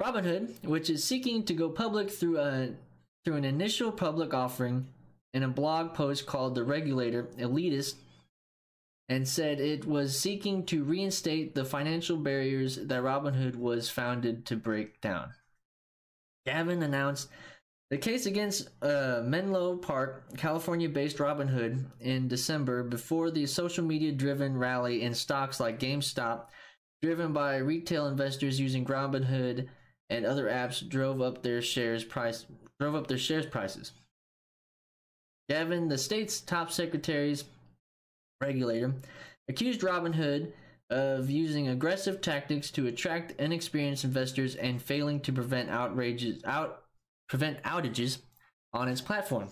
Robinhood, 0.00 0.62
which 0.64 0.90
is 0.90 1.02
seeking 1.04 1.42
to 1.44 1.54
go 1.54 1.70
public 1.70 2.10
through 2.10 2.38
a 2.38 2.70
through 3.24 3.36
an 3.36 3.44
initial 3.44 3.90
public 3.90 4.34
offering 4.34 4.86
in 5.32 5.42
a 5.42 5.48
blog 5.48 5.94
post 5.94 6.26
called 6.26 6.54
The 6.54 6.64
Regulator 6.64 7.24
Elitist, 7.38 7.94
and 9.08 9.26
said 9.26 9.60
it 9.60 9.84
was 9.84 10.18
seeking 10.18 10.64
to 10.66 10.84
reinstate 10.84 11.54
the 11.54 11.64
financial 11.64 12.16
barriers 12.16 12.76
that 12.76 13.02
Robinhood 13.02 13.56
was 13.56 13.88
founded 13.88 14.46
to 14.46 14.56
break 14.56 15.00
down. 15.00 15.32
Galvin 16.44 16.82
announced 16.82 17.28
the 17.90 17.98
case 17.98 18.26
against 18.26 18.68
uh, 18.82 19.22
Menlo 19.24 19.76
Park, 19.76 20.36
California 20.36 20.88
based 20.88 21.18
Robinhood, 21.18 21.84
in 22.00 22.26
December 22.26 22.82
before 22.82 23.30
the 23.30 23.46
social 23.46 23.84
media 23.84 24.10
driven 24.10 24.56
rally 24.56 25.02
in 25.02 25.14
stocks 25.14 25.60
like 25.60 25.78
GameStop, 25.78 26.46
driven 27.00 27.32
by 27.32 27.58
retail 27.58 28.06
investors 28.06 28.58
using 28.58 28.84
Robinhood 28.84 29.68
and 30.10 30.26
other 30.26 30.46
apps, 30.46 30.86
drove 30.88 31.20
up 31.20 31.42
their 31.42 31.62
shares 31.62 32.04
price 32.04 32.46
drove 32.78 32.94
up 32.94 33.06
their 33.06 33.18
shares 33.18 33.46
prices. 33.46 33.92
Galvin, 35.48 35.88
the 35.88 35.96
state's 35.96 36.40
top 36.40 36.70
secretary's 36.70 37.44
regulator, 38.40 38.94
accused 39.48 39.80
Robinhood 39.80 40.52
of 40.90 41.28
using 41.28 41.68
aggressive 41.68 42.20
tactics 42.20 42.70
to 42.70 42.86
attract 42.86 43.40
inexperienced 43.40 44.04
investors 44.04 44.54
and 44.54 44.80
failing 44.80 45.20
to 45.20 45.32
prevent 45.32 45.68
outrages 45.68 46.42
out 46.44 46.82
prevent 47.28 47.60
outages 47.64 48.18
on 48.72 48.88
its 48.88 49.00
platform. 49.00 49.48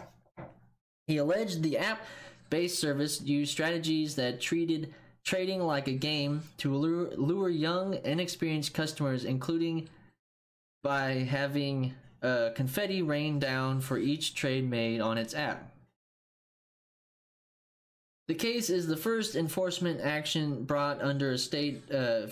He 1.08 1.16
alleged 1.16 1.62
the 1.62 1.78
app-based 1.78 2.78
service 2.78 3.20
used 3.20 3.50
strategies 3.50 4.14
that 4.14 4.40
treated 4.40 4.94
trading 5.24 5.60
like 5.60 5.88
a 5.88 5.92
game 5.92 6.42
to 6.58 6.72
lure, 6.72 7.10
lure 7.16 7.48
young, 7.48 7.98
inexperienced 8.04 8.74
customers, 8.74 9.24
including 9.24 9.88
by 10.84 11.14
having 11.14 11.94
uh, 12.22 12.50
confetti 12.54 13.02
rain 13.02 13.40
down 13.40 13.80
for 13.80 13.98
each 13.98 14.34
trade 14.34 14.68
made 14.70 15.00
on 15.00 15.18
its 15.18 15.34
app. 15.34 15.73
The 18.28 18.34
case 18.34 18.70
is 18.70 18.86
the 18.86 18.96
first 18.96 19.34
enforcement 19.34 20.00
action 20.00 20.64
brought 20.64 21.02
under 21.02 21.32
a 21.32 21.38
state 21.38 21.82
uh, 21.92 22.28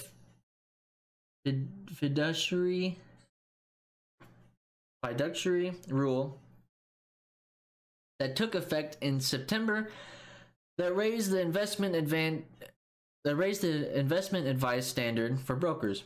fiduciary 1.92 2.98
fiduciary 5.04 5.74
rule 5.88 6.38
that 8.20 8.36
took 8.36 8.54
effect 8.54 8.96
in 9.00 9.20
September 9.20 9.90
that 10.78 10.94
raised 10.96 11.30
the 11.30 11.40
investment 11.40 11.94
advan- 11.94 12.42
that 13.24 13.36
raised 13.36 13.62
the 13.62 13.98
investment 13.98 14.46
advice 14.46 14.86
standard 14.86 15.40
for 15.40 15.56
brokers. 15.56 16.04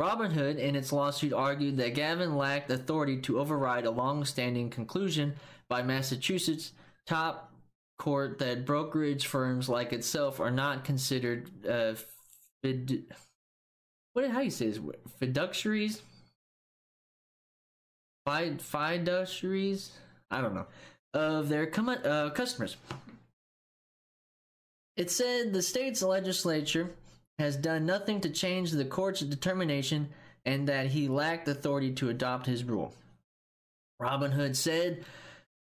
Robinhood, 0.00 0.58
in 0.58 0.74
its 0.74 0.92
lawsuit, 0.92 1.32
argued 1.32 1.76
that 1.76 1.94
Galvin 1.94 2.36
lacked 2.36 2.70
authority 2.70 3.16
to 3.20 3.38
override 3.38 3.86
a 3.86 3.90
long-standing 3.90 4.68
conclusion 4.68 5.34
by 5.68 5.82
Massachusetts 5.82 6.72
top 7.06 7.53
court 7.98 8.38
that 8.38 8.66
brokerage 8.66 9.26
firms 9.26 9.68
like 9.68 9.92
itself 9.92 10.40
are 10.40 10.50
not 10.50 10.84
considered 10.84 11.50
uh, 11.66 11.94
fid- 12.62 13.04
what 14.14 14.28
how 14.30 14.40
you 14.40 14.50
say 14.50 14.66
this 14.66 14.80
fiduciaries 15.20 16.00
Fid- 18.26 18.58
fiduciaries 18.58 19.90
I 20.30 20.40
don't 20.40 20.54
know 20.54 20.66
of 21.14 21.48
their 21.48 21.66
com- 21.66 21.88
uh, 21.88 22.30
customers. 22.30 22.76
It 24.96 25.10
said 25.10 25.52
the 25.52 25.62
state's 25.62 26.02
legislature 26.02 26.90
has 27.38 27.56
done 27.56 27.86
nothing 27.86 28.20
to 28.20 28.30
change 28.30 28.70
the 28.70 28.84
court's 28.84 29.20
determination 29.20 30.08
and 30.44 30.68
that 30.68 30.88
he 30.88 31.08
lacked 31.08 31.48
authority 31.48 31.92
to 31.92 32.10
adopt 32.10 32.46
his 32.46 32.64
rule. 32.64 32.92
Robinhood 34.00 34.56
said 34.56 35.04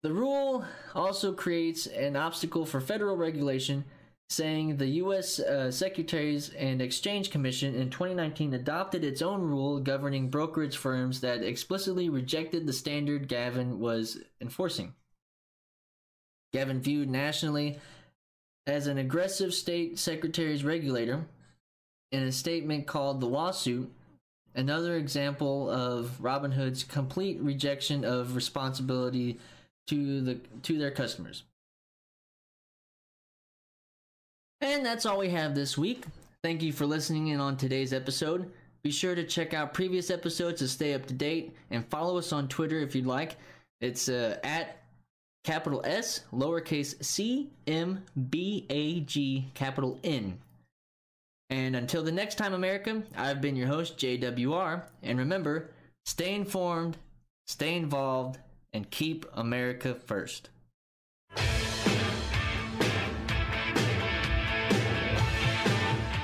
the 0.05 0.13
rule 0.13 0.67
also 0.95 1.33
creates 1.33 1.87
an 1.87 2.15
obstacle 2.15 2.67
for 2.67 2.79
federal 2.79 3.17
regulation, 3.17 3.87
saying 4.29 4.77
the 4.77 4.87
U.S. 5.01 5.41
Uh, 5.41 5.71
Securities 5.71 6.51
and 6.51 6.83
Exchange 6.83 7.31
Commission 7.31 7.75
in 7.75 7.89
2019 7.89 8.53
adopted 8.53 9.03
its 9.03 9.23
own 9.23 9.41
rule 9.41 9.81
governing 9.81 10.29
brokerage 10.29 10.77
firms 10.77 11.23
that 11.23 11.43
explicitly 11.43 12.11
rejected 12.11 12.67
the 12.67 12.73
standard 12.75 13.29
Galvin 13.29 13.81
was 13.81 14.19
enforcing. 14.43 14.93
Galvin 16.53 16.83
viewed 16.83 17.09
nationally 17.09 17.79
as 18.67 18.87
an 18.87 18.99
aggressive 18.99 19.55
state 19.55 19.99
secretary's 19.99 20.65
regulator 20.65 21.25
in 22.13 22.25
a 22.25 22.33
statement 22.33 22.87
called 22.87 23.23
The 23.23 23.27
Lawsuit, 23.27 23.91
another 24.55 24.97
example 24.97 25.71
of 25.71 26.19
Robinhood's 26.21 26.85
complete 26.85 27.41
rejection 27.41 28.05
of 28.05 28.37
responsibility 28.37 29.41
to 29.89 30.21
the 30.21 30.35
to 30.63 30.79
their 30.79 30.91
customers. 30.91 31.45
And 34.61 34.85
that's 34.85 35.05
all 35.05 35.19
we 35.19 35.29
have 35.31 35.55
this 35.55 35.77
week. 35.77 36.05
Thank 36.43 36.63
you 36.63 36.73
for 36.73 36.87
listening 36.87 37.29
in 37.29 37.41
on 37.41 37.57
today's 37.57 37.93
episode. 37.93 38.51
Be 38.83 38.91
sure 38.91 39.15
to 39.15 39.25
check 39.25 39.55
out 39.55 39.75
previous 39.75 40.11
episodes 40.11 40.59
to 40.61 40.69
stay 40.69 40.95
up 40.95 41.07
to 41.07 41.15
date 41.15 41.55
and 41.71 41.87
follow 41.89 42.19
us 42.19 42.33
on 42.33 42.49
Twitter 42.49 42.79
if 42.81 42.95
you'd 42.95 43.07
like. 43.07 43.37
It's 43.81 44.09
uh, 44.09 44.39
at 44.45 44.83
capital 45.43 45.83
S, 45.85 46.23
lowercase 46.33 47.03
c, 47.05 47.51
m, 47.67 48.03
b, 48.31 48.67
a, 48.71 49.01
g, 49.01 49.51
capital 49.55 49.99
N. 50.03 50.39
And 51.51 51.77
until 51.77 52.03
the 52.03 52.13
next 52.13 52.37
time, 52.37 52.55
America, 52.55 53.03
I've 53.17 53.41
been 53.41 53.57
your 53.57 53.69
host, 53.69 53.99
JWR. 53.99 54.83
And 55.03 55.19
remember, 55.19 55.71
stay 56.07 56.35
informed, 56.35 56.97
stay 57.47 57.77
involved, 57.77 58.39
and 58.75 58.91
keep 58.91 59.25
America 59.33 59.95
first. 59.95 60.51